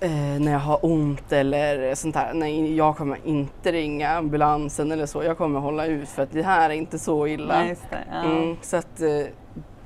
Eh, 0.00 0.40
när 0.40 0.52
jag 0.52 0.58
har 0.58 0.78
ont 0.84 1.32
eller 1.32 1.94
sånt 1.94 2.14
där. 2.14 2.34
Nej, 2.34 2.76
jag 2.76 2.96
kommer 2.96 3.18
inte 3.24 3.72
ringa 3.72 4.08
ambulansen 4.10 4.92
eller 4.92 5.06
så. 5.06 5.22
Jag 5.22 5.38
kommer 5.38 5.60
hålla 5.60 5.86
ut 5.86 6.08
för 6.08 6.22
att 6.22 6.32
det 6.32 6.42
här 6.42 6.70
är 6.70 6.74
inte 6.74 6.98
så 6.98 7.26
illa. 7.26 7.58
Nej, 7.58 7.76
det. 7.90 8.04
Ja. 8.10 8.24
Mm, 8.24 8.56
så 8.62 8.76
att 8.76 9.00
eh, 9.00 9.26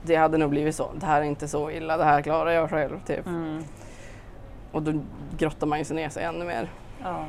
det 0.02 0.16
hade 0.16 0.38
nog 0.38 0.50
blivit 0.50 0.74
så. 0.74 0.90
Det 1.00 1.06
här 1.06 1.20
är 1.20 1.24
inte 1.24 1.48
så 1.48 1.70
illa. 1.70 1.96
Det 1.96 2.04
här 2.04 2.22
klarar 2.22 2.50
jag 2.50 2.70
själv. 2.70 3.00
Typ. 3.06 3.26
Mm. 3.26 3.64
Och 4.74 4.82
då 4.82 4.92
grottar 5.38 5.66
man 5.66 5.78
ju 5.78 5.84
sig 5.84 5.96
ner 5.96 6.08
sig 6.08 6.24
ännu 6.24 6.44
mer. 6.44 6.72
Ja. 7.02 7.26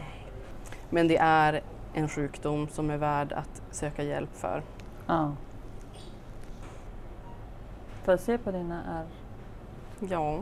Men 0.89 1.08
det 1.08 1.17
är 1.17 1.62
en 1.93 2.10
sjukdom 2.10 2.67
som 2.67 2.89
är 2.89 2.97
värd 2.97 3.34
att 3.34 3.62
söka 3.71 4.03
hjälp 4.03 4.29
för. 4.36 4.63
ja. 5.08 5.36
Får 8.03 8.12
jag 8.12 8.19
se 8.19 8.38
på 8.38 8.51
dina 8.51 8.84
ärr? 8.99 9.05
Ja. 10.10 10.39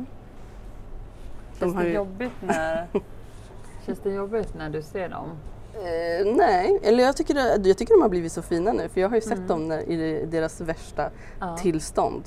Känns 1.59 1.75
har 1.75 1.83
det 1.83 1.89
ju- 1.89 1.95
jobbigt 1.95 2.31
när... 2.41 2.87
Känns 3.85 3.99
det 3.99 4.09
jobbigt 4.13 4.53
när 4.53 4.69
du 4.69 4.81
ser 4.81 5.09
dem? 5.09 5.29
Eh, 5.75 6.35
nej, 6.35 6.79
eller 6.83 7.03
jag 7.03 7.17
tycker, 7.17 7.33
det, 7.33 7.67
jag 7.69 7.77
tycker 7.77 7.93
de 7.93 8.01
har 8.01 8.09
blivit 8.09 8.31
så 8.31 8.41
fina 8.41 8.71
nu 8.73 8.89
för 8.89 9.01
jag 9.01 9.09
har 9.09 9.15
ju 9.15 9.21
sett 9.21 9.33
Mm. 9.37 9.47
dem 9.47 9.67
när, 9.67 9.79
i 9.89 10.25
deras 10.25 10.61
värsta 10.61 11.09
Ja. 11.39 11.57
tillstånd. 11.57 12.23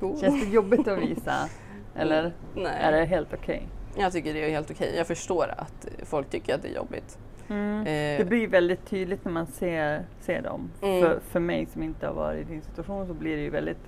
Känns 0.00 0.44
det 0.44 0.50
jobbigt 0.50 0.88
att 0.88 0.98
visa? 0.98 1.34
Eller 1.94 2.34
Nej, 2.54 2.72
är 2.80 2.92
det 2.92 3.04
helt 3.04 3.34
okej? 3.34 3.68
Jag 3.96 4.12
tycker 4.12 4.34
det 4.34 4.44
är 4.44 4.50
helt 4.50 4.70
okej. 4.70 4.94
Jag 4.96 5.06
förstår 5.06 5.54
att 5.56 5.88
folk 6.04 6.30
tycker 6.30 6.54
att 6.54 6.62
det 6.62 6.68
är 6.68 6.74
jobbigt. 6.76 7.18
Mm. 7.48 7.78
Eh, 7.80 8.18
Det 8.18 8.28
blir 8.28 8.48
väldigt 8.48 8.86
tydligt 8.86 9.24
när 9.24 9.32
man 9.32 9.46
ser, 9.46 10.04
ser 10.20 10.42
dem. 10.42 10.70
Mm. 10.82 11.00
För, 11.02 11.20
för 11.30 11.40
mig 11.40 11.66
som 11.66 11.82
inte 11.82 12.06
har 12.06 12.14
varit 12.14 12.40
i 12.40 12.52
din 12.52 12.62
situation 12.62 13.06
så 13.06 13.14
blir 13.14 13.36
det 13.36 13.42
ju 13.42 13.50
väldigt 13.50 13.78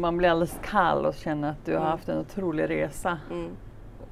man 0.00 0.16
blir 0.16 0.28
alldeles 0.28 0.58
kall 0.62 1.06
och 1.06 1.14
känner 1.14 1.50
att 1.50 1.64
du 1.64 1.72
har 1.72 1.78
Mm. 1.80 1.90
haft 1.90 2.08
en 2.08 2.18
otrolig 2.18 2.70
resa. 2.70 3.18
Mm, 3.30 3.50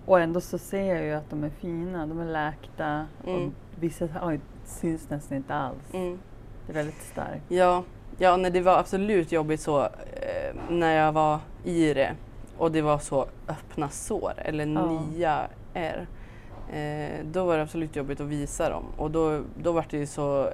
Och 0.06 0.20
ändå 0.20 0.40
så 0.40 0.58
ser 0.58 0.94
jag 0.94 1.04
ju 1.04 1.12
att 1.12 1.30
de 1.30 1.44
är 1.44 1.50
fina, 1.50 2.06
de 2.06 2.20
är 2.20 2.24
läkta 2.32 3.06
Mm. 3.26 3.46
och 3.46 3.52
vissa 3.80 4.08
oj, 4.22 4.40
syns 4.64 5.10
nästan 5.10 5.36
inte 5.36 5.54
alls. 5.54 5.94
mm. 5.94 6.18
Det 6.66 6.72
är 6.72 6.74
väldigt 6.74 7.02
starkt. 7.02 7.42
Ja, 7.48 7.82
ja 8.18 8.36
nej, 8.36 8.50
det 8.50 8.60
var 8.60 8.78
absolut 8.78 9.32
jobbigt 9.32 9.60
så 9.60 9.82
eh, 9.84 10.54
när 10.70 10.96
jag 10.96 11.12
var 11.12 11.38
i 11.64 11.94
det 11.94 12.12
och 12.58 12.72
det 12.72 12.82
var 12.82 12.98
så 12.98 13.26
öppna 13.48 13.88
sår 13.88 14.32
eller 14.36 14.66
Ja. 14.66 15.00
nya 15.00 15.48
ärr. 15.74 16.06
Eh, 16.72 17.24
då 17.24 17.44
var 17.44 17.56
det 17.56 17.62
absolut 17.62 17.96
jobbigt 17.96 18.20
att 18.20 18.26
visa 18.26 18.70
dem 18.70 18.84
och 18.96 19.10
då, 19.10 19.40
då 19.62 19.72
var 19.72 19.86
det 19.90 19.96
ju 19.96 20.06
så 20.06 20.50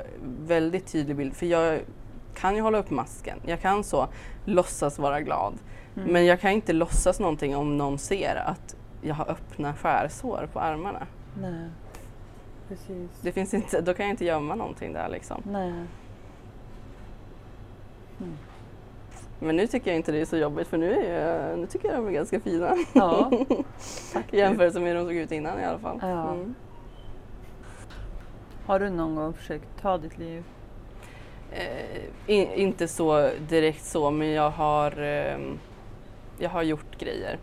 väldigt 0.47 0.87
tydlig 0.87 1.17
bild. 1.17 1.35
För 1.35 1.47
jag 1.47 1.81
kan 2.35 2.55
ju 2.57 2.61
hålla 2.61 2.79
upp 2.79 2.91
masken, 2.91 3.39
jag 3.47 3.61
kan 3.61 3.85
så 3.85 4.09
låtsas 4.45 4.99
vara 4.99 5.21
glad. 5.21 5.55
Mm. 5.97 6.13
Men 6.13 6.27
jag 6.27 6.41
kan 6.41 6.51
inte 6.51 6.73
låtsas 6.73 7.21
någonting 7.21 7.57
om 7.57 7.77
någon 7.79 7.99
ser 7.99 8.37
att 8.47 8.77
jag 9.03 9.15
har 9.15 9.31
öppna 9.31 9.75
skärsår 9.75 10.49
på 10.53 10.61
armarna. 10.61 11.07
Nej, 11.41 11.69
precis. 12.69 13.11
Det 13.23 13.33
finns 13.33 13.55
inte, 13.55 13.81
då 13.81 13.95
kan 13.95 14.07
jag 14.07 14.13
inte 14.13 14.25
gömma 14.25 14.55
någonting 14.55 14.93
där 14.93 15.09
liksom. 15.09 15.43
Nej. 15.53 15.69
Mm. 18.21 18.39
Men 19.39 19.57
nu 19.57 19.67
tycker 19.67 19.91
jag 19.91 19.97
inte 19.97 20.13
det 20.13 20.21
är 20.21 20.25
så 20.25 20.37
jobbigt 20.37 20.69
för 20.69 20.79
nu, 20.79 20.93
är 20.93 21.49
jag, 21.49 21.59
nu 21.59 21.67
tycker 21.67 21.89
jag 21.89 21.97
de 21.97 22.07
är 22.07 22.13
ganska 22.13 22.41
fina. 22.41 22.77
Ja, 22.93 23.31
I 24.31 24.37
jämförelse 24.37 24.81
med 24.81 24.89
hur 24.89 24.95
de 24.95 25.05
såg 25.05 25.15
ut 25.15 25.33
innan 25.33 25.61
i 25.61 25.65
alla 25.65 25.79
fall. 25.79 25.99
Ja. 26.03 26.31
Mm. 26.31 26.55
Har 28.67 28.81
du 28.81 28.91
någon 28.91 29.15
gång 29.15 29.35
försökt 29.35 29.69
ta 29.81 29.99
ditt 29.99 30.19
liv? 30.19 30.45
Eh, 31.53 32.05
in, 32.27 32.51
inte 32.51 32.89
så 32.89 33.31
direkt 33.49 33.85
så, 33.85 34.11
men 34.11 34.31
jag 34.31 34.51
har, 34.51 35.03
eh, 35.03 35.39
jag 36.39 36.51
har 36.51 36.63
gjort 36.63 36.99
grejer. 36.99 37.39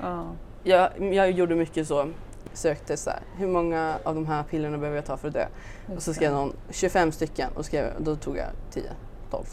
Ja. 0.00 0.26
Jag, 0.62 1.14
jag 1.14 1.30
gjorde 1.30 1.54
mycket 1.54 1.86
så, 1.86 2.08
sökte 2.52 2.96
så 2.96 3.10
här, 3.10 3.20
hur 3.36 3.46
många 3.46 3.98
av 4.04 4.14
de 4.14 4.26
här 4.26 4.42
pillerna 4.42 4.78
behöver 4.78 4.96
jag 4.96 5.06
ta 5.06 5.16
för 5.16 5.28
att 5.28 5.34
dö? 5.34 5.46
Och 5.86 5.92
just 5.92 6.06
så 6.06 6.14
skrev 6.14 6.32
någon 6.32 6.52
25 6.70 7.12
stycken 7.12 7.50
och 7.54 7.64
skrev, 7.64 7.86
då 7.98 8.16
tog 8.16 8.36
jag 8.36 8.48
10, 8.70 8.82
12. 9.30 9.44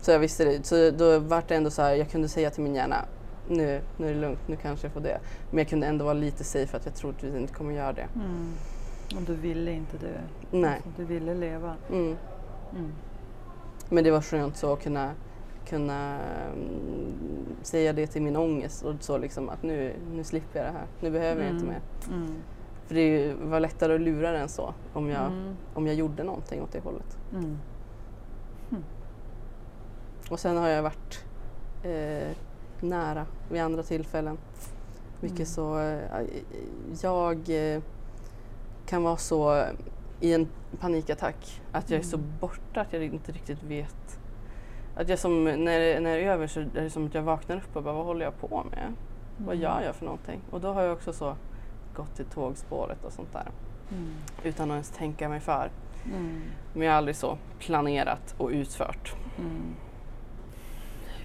Så 0.00 0.10
jag 0.10 0.18
visste 0.18 0.44
det. 0.44 0.66
Så 0.66 0.90
då 0.90 1.18
var 1.18 1.42
det 1.48 1.54
ändå 1.54 1.70
så 1.70 1.82
här, 1.82 1.94
jag 1.94 2.10
kunde 2.10 2.28
säga 2.28 2.50
till 2.50 2.62
min 2.62 2.74
hjärna, 2.74 2.96
nu, 3.48 3.80
nu 3.96 4.08
är 4.08 4.14
det 4.14 4.20
lugnt, 4.20 4.38
nu 4.48 4.56
kanske 4.56 4.86
jag 4.86 4.92
får 4.92 5.00
det. 5.00 5.20
Men 5.50 5.58
jag 5.58 5.68
kunde 5.68 5.86
ändå 5.86 6.04
vara 6.04 6.14
lite 6.14 6.44
safe 6.44 6.76
att 6.76 6.86
jag 6.86 6.94
troligtvis 6.94 7.34
inte 7.34 7.52
kommer 7.54 7.72
göra 7.74 7.92
det. 7.92 8.08
Mm. 8.14 8.52
Och 9.16 9.22
du 9.22 9.34
ville 9.34 9.72
inte 9.72 9.96
dö? 9.96 10.12
Nej. 10.50 10.74
Alltså, 10.74 10.90
du 10.96 11.04
ville 11.04 11.34
leva? 11.34 11.74
Mm. 11.90 12.16
Mm. 12.76 12.92
Men 13.88 14.04
det 14.04 14.10
var 14.10 14.20
skönt 14.22 14.56
så 14.56 14.72
att 14.72 14.82
kunna, 14.82 15.10
kunna 15.68 16.18
mm, 16.52 17.56
säga 17.62 17.92
det 17.92 18.06
till 18.06 18.22
min 18.22 18.36
ångest 18.36 18.84
och 18.84 18.94
så 19.00 19.18
liksom 19.18 19.48
att 19.48 19.62
nu, 19.62 19.92
nu 20.12 20.24
slipper 20.24 20.58
jag 20.58 20.68
det 20.68 20.78
här. 20.78 20.86
Nu 21.00 21.10
behöver 21.10 21.42
jag 21.42 21.50
inte 21.50 21.64
Mm. 21.64 21.74
mer. 21.74 22.16
Mm. 22.16 22.34
För 22.86 22.94
det 22.94 23.34
var 23.42 23.60
lättare 23.60 23.94
att 23.94 24.00
lura 24.00 24.32
den 24.32 24.48
så 24.48 24.74
om 24.92 25.08
jag, 25.10 25.32
om 25.74 25.86
jag 25.86 25.96
gjorde 25.96 26.24
någonting 26.24 26.62
åt 26.62 26.72
det 26.72 26.80
hållet. 26.80 27.18
Mm. 30.26 30.32
Och 30.32 30.40
sen 30.40 30.56
har 30.56 30.68
jag 30.68 30.82
varit 30.82 31.24
eh, 31.82 32.36
nära 32.80 33.26
vid 33.50 33.62
andra 33.62 33.82
tillfällen. 33.82 34.38
Mycket 35.20 35.36
Mm. 35.38 35.46
så, 35.46 35.78
eh, 35.78 36.26
jag 37.02 37.50
eh, 37.74 37.80
kan 38.86 39.02
vara 39.02 39.16
så 39.16 39.64
i 40.20 40.34
en 40.34 40.48
panikattack 40.80 41.62
att 41.72 41.90
jag 41.90 41.98
är 42.00 42.04
så 42.04 42.16
Mm. 42.16 42.28
borta 42.40 42.80
att 42.80 42.92
jag 42.92 43.02
inte 43.04 43.32
riktigt 43.32 43.62
vet. 43.62 44.18
Att 44.96 45.08
jag 45.08 45.18
som, 45.18 45.44
när, 45.44 46.00
när 46.00 46.16
det 46.16 46.24
är 46.24 46.32
över 46.32 46.46
så 46.46 46.60
är 46.60 46.66
det 46.74 46.90
som 46.90 47.06
att 47.06 47.14
jag 47.14 47.22
vaknar 47.22 47.56
upp 47.56 47.76
och 47.76 47.82
bara 47.82 47.94
vad 47.94 48.04
håller 48.06 48.24
jag 48.24 48.40
på 48.40 48.64
med? 48.70 48.92
Vad 49.46 49.56
gör 49.56 49.82
jag 49.86 49.94
för 49.94 50.04
någonting? 50.04 50.40
Och 50.50 50.60
då 50.60 50.72
har 50.72 50.82
jag 50.82 50.92
också 50.92 51.12
så 51.12 51.36
gått 51.96 52.14
till 52.16 52.24
tågspåret 52.24 53.04
och 53.04 53.12
sånt 53.12 53.32
där 53.32 53.48
Mm. 53.90 54.10
utan 54.44 54.70
att 54.70 54.74
ens 54.74 54.90
tänka 54.90 55.28
mig 55.28 55.40
för. 55.40 55.70
Mm. 56.04 56.42
Men 56.72 56.82
jag 56.82 56.92
har 56.92 56.98
aldrig 56.98 57.16
så 57.16 57.38
planerat 57.58 58.34
och 58.38 58.48
utfört. 58.48 59.14
Mm. 59.38 59.74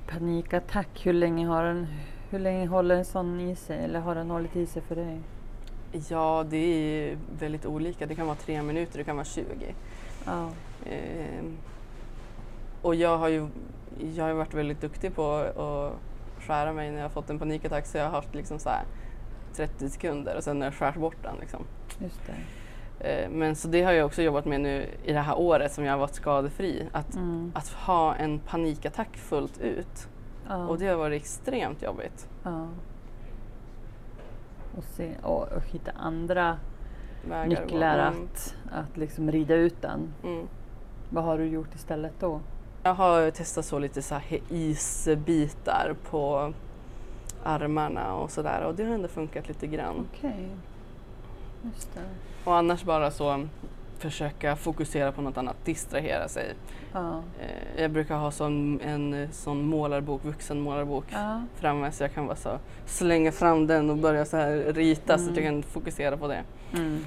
Panikattack, 0.09 1.05
hur 1.05 1.13
länge, 1.13 1.47
har 1.47 1.63
den, 1.63 1.87
hur 2.29 2.39
länge 2.39 2.67
håller 2.67 2.95
en 2.95 3.05
sån 3.05 3.39
i 3.39 3.55
sig? 3.55 3.83
Eller 3.83 3.99
har 3.99 4.15
den 4.15 4.29
hållit 4.29 4.55
i 4.55 4.65
sig 4.65 4.81
för 4.81 4.95
dig? 4.95 5.19
Ja, 6.09 6.45
det 6.49 6.57
är 6.57 7.17
väldigt 7.39 7.65
olika. 7.65 8.05
Det 8.05 8.15
kan 8.15 8.25
vara 8.25 8.37
tre 8.37 8.61
minuter, 8.61 8.97
det 8.97 9.03
kan 9.03 9.15
vara 9.15 9.25
20. 9.25 9.45
Ja. 10.25 10.49
Ehm, 10.85 11.57
och 12.81 12.95
jag 12.95 13.17
har 13.17 13.27
ju 13.27 13.47
jag 14.15 14.25
har 14.25 14.33
varit 14.33 14.53
väldigt 14.53 14.81
duktig 14.81 15.15
på 15.15 15.33
att 15.33 15.93
skära 16.43 16.73
mig 16.73 16.89
när 16.89 16.97
jag 16.97 17.03
har 17.03 17.09
fått 17.09 17.29
en 17.29 17.39
panikattack 17.39 17.85
så 17.85 17.97
jag 17.97 18.05
har 18.05 18.11
haft 18.11 18.35
liksom 18.35 18.59
så 18.59 18.69
här 18.69 18.83
30 19.53 19.89
sekunder 19.89 20.37
och 20.37 20.43
sen 20.43 20.57
har 20.57 20.65
jag 20.65 20.73
skärt 20.73 20.95
bort 20.95 21.23
den. 21.23 21.35
Liksom. 21.39 21.63
Just 21.99 22.27
det. 22.27 22.58
Ehm, 23.01 23.31
men 23.31 23.55
så 23.55 23.67
det 23.67 23.81
har 23.83 23.91
jag 23.91 24.05
också 24.05 24.21
jobbat 24.21 24.45
med 24.45 24.61
nu 24.61 24.87
i 25.03 25.13
det 25.13 25.19
här 25.19 25.39
året 25.39 25.71
som 25.73 25.85
jag 25.85 25.93
har 25.93 25.99
varit 25.99 26.13
skadefri. 26.15 26.87
Att, 26.91 27.15
Mm. 27.15 27.51
att 27.55 27.67
ha 27.69 28.15
en 28.15 28.39
panikattack 28.39 29.17
fullt 29.17 29.57
ut. 29.61 30.07
Ja. 30.47 30.67
Och 30.67 30.79
det 30.79 30.87
har 30.87 30.95
varit 30.95 31.21
extremt 31.21 31.81
jobbigt. 31.81 32.27
ja. 32.43 32.67
Och, 34.77 34.83
se, 34.83 35.11
och, 35.21 35.43
och 35.51 35.63
hitta 35.65 35.91
andra 35.91 36.57
Vägar 37.29 37.45
nycklar 37.47 37.99
Mm, 38.07 38.23
att, 38.23 38.55
att 38.71 38.97
liksom 38.97 39.31
rida 39.31 39.55
ut 39.55 39.81
den. 39.81 40.13
mm. 40.23 40.47
Vad 41.09 41.23
har 41.23 41.37
du 41.37 41.45
gjort 41.45 41.75
istället 41.75 42.13
då? 42.19 42.41
Jag 42.83 42.93
har 42.93 43.31
testat 43.31 43.65
så 43.65 43.79
lite 43.79 44.01
så 44.01 44.15
här 44.15 44.39
isbitar 44.49 45.95
på 46.09 46.53
armarna 47.43 48.13
och 48.15 48.31
sådär 48.31 48.63
och 48.65 48.75
det 48.75 48.83
har 48.83 48.93
ändå 48.93 49.07
funkat 49.07 49.47
lite 49.47 49.67
grann. 49.67 50.05
Okej. 50.17 50.49
Det. 51.61 52.01
Och 52.49 52.55
annars 52.55 52.83
bara 52.83 53.11
så 53.11 53.47
försöka 53.97 54.55
fokusera 54.55 55.11
på 55.11 55.21
något 55.21 55.37
annat, 55.37 55.65
distrahera 55.65 56.27
sig. 56.27 56.53
Ja. 56.93 57.23
Eh, 57.41 57.81
Jag 57.81 57.91
brukar 57.91 58.15
ha 58.17 58.31
sån, 58.31 58.81
en 58.81 59.27
sån 59.31 59.61
målarbok, 59.65 60.25
vuxenmålarbok 60.25 61.05
Ja. 61.11 61.41
framme 61.55 61.91
så 61.91 62.03
jag 62.03 62.13
kan 62.13 62.25
bara 62.27 62.35
så 62.35 62.59
slänga 62.85 63.31
fram 63.31 63.67
den 63.67 63.89
och 63.89 63.97
börja 63.97 64.25
så 64.25 64.37
här 64.37 64.57
rita 64.73 65.17
så 65.17 65.29
att 65.29 65.37
jag 65.37 65.45
Mm. 65.45 65.61
kan 65.61 65.71
fokusera 65.71 66.17
på 66.17 66.27
det. 66.27 66.43
Mm. 66.73 67.05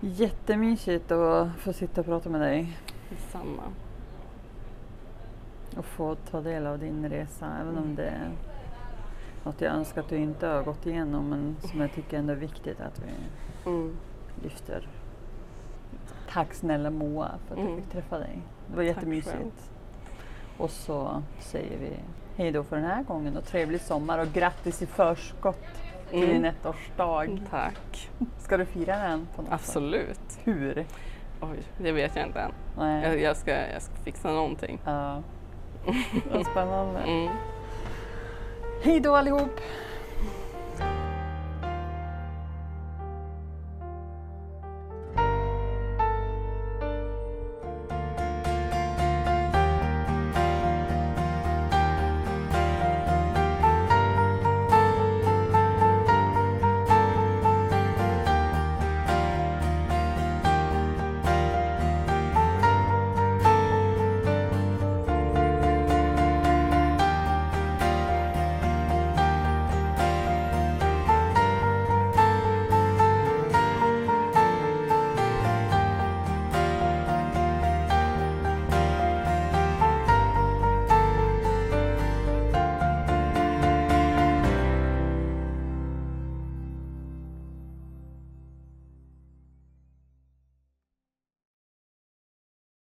Jättemysigt 0.00 1.10
att 1.12 1.48
få 1.58 1.72
sitta 1.72 2.00
och 2.00 2.06
prata 2.06 2.28
med 2.30 2.40
dig 2.40 2.78
Samma. 3.32 3.62
och 5.76 5.84
få 5.84 6.14
ta 6.30 6.40
del 6.40 6.66
av 6.66 6.78
din 6.78 7.08
resa. 7.08 7.46
Även 7.60 7.76
om 7.78 7.82
Mm. 7.84 7.94
det 7.94 8.04
är 8.06 8.30
något 9.48 9.60
jag 9.60 9.74
önskar 9.74 10.00
att 10.00 10.08
du 10.08 10.16
inte 10.16 10.46
har 10.46 10.62
gått 10.62 10.86
igenom 10.86 11.28
men 11.28 11.56
som 11.60 11.80
jag 11.80 11.92
tycker 11.92 12.18
ändå 12.18 12.32
är 12.32 12.36
viktigt 12.36 12.80
att 12.80 12.98
vi 12.98 13.10
Mm. 13.70 13.96
lyfter. 14.42 14.88
Tack 16.30 16.54
snälla 16.54 16.90
Moa 16.90 17.30
för 17.46 17.54
att 17.54 17.60
jag 17.60 17.68
Mm. 17.70 17.82
fick 17.82 17.92
träffa 17.92 18.18
dig. 18.18 18.38
Det 18.70 18.76
var 18.76 18.82
jättemysigt. 18.82 19.70
Och 20.58 20.70
så 20.70 21.22
säger 21.38 21.78
vi 21.78 21.90
hej 22.36 22.52
då 22.52 22.62
för 22.64 22.76
den 22.76 22.84
här 22.84 23.02
gången 23.02 23.36
och 23.36 23.44
trevlig 23.44 23.80
sommar 23.80 24.18
och 24.18 24.26
grattis 24.32 24.82
i 24.82 24.86
förskott 24.86 25.64
till 26.10 26.22
Mm. 26.30 26.30
din 26.34 26.44
ettårsdag. 26.44 27.38
Tack. 27.50 28.10
Ska 28.38 28.56
du 28.56 28.64
fira 28.64 28.96
den 28.98 29.26
på 29.36 29.42
något 29.42 29.50
sätt? 29.50 29.54
Absolut. 29.60 30.38
Hur? 30.44 30.86
Oj, 31.40 31.58
det 31.78 31.92
vet 31.92 32.16
jag 32.16 32.26
inte 32.26 32.40
än. 32.40 32.52
Nej. 32.78 33.02
Jag, 33.04 33.20
jag, 33.20 33.36
ska, 33.36 33.50
jag 33.72 33.82
ska 33.82 33.94
fixa 33.94 34.30
någonting. 34.30 34.80
Ja. 34.84 35.22
Vad 36.32 36.46
spännande. 36.46 37.00
Mm. 37.00 37.28
Hej 38.80 39.00
då 39.00 39.16
allihop! 39.16 39.60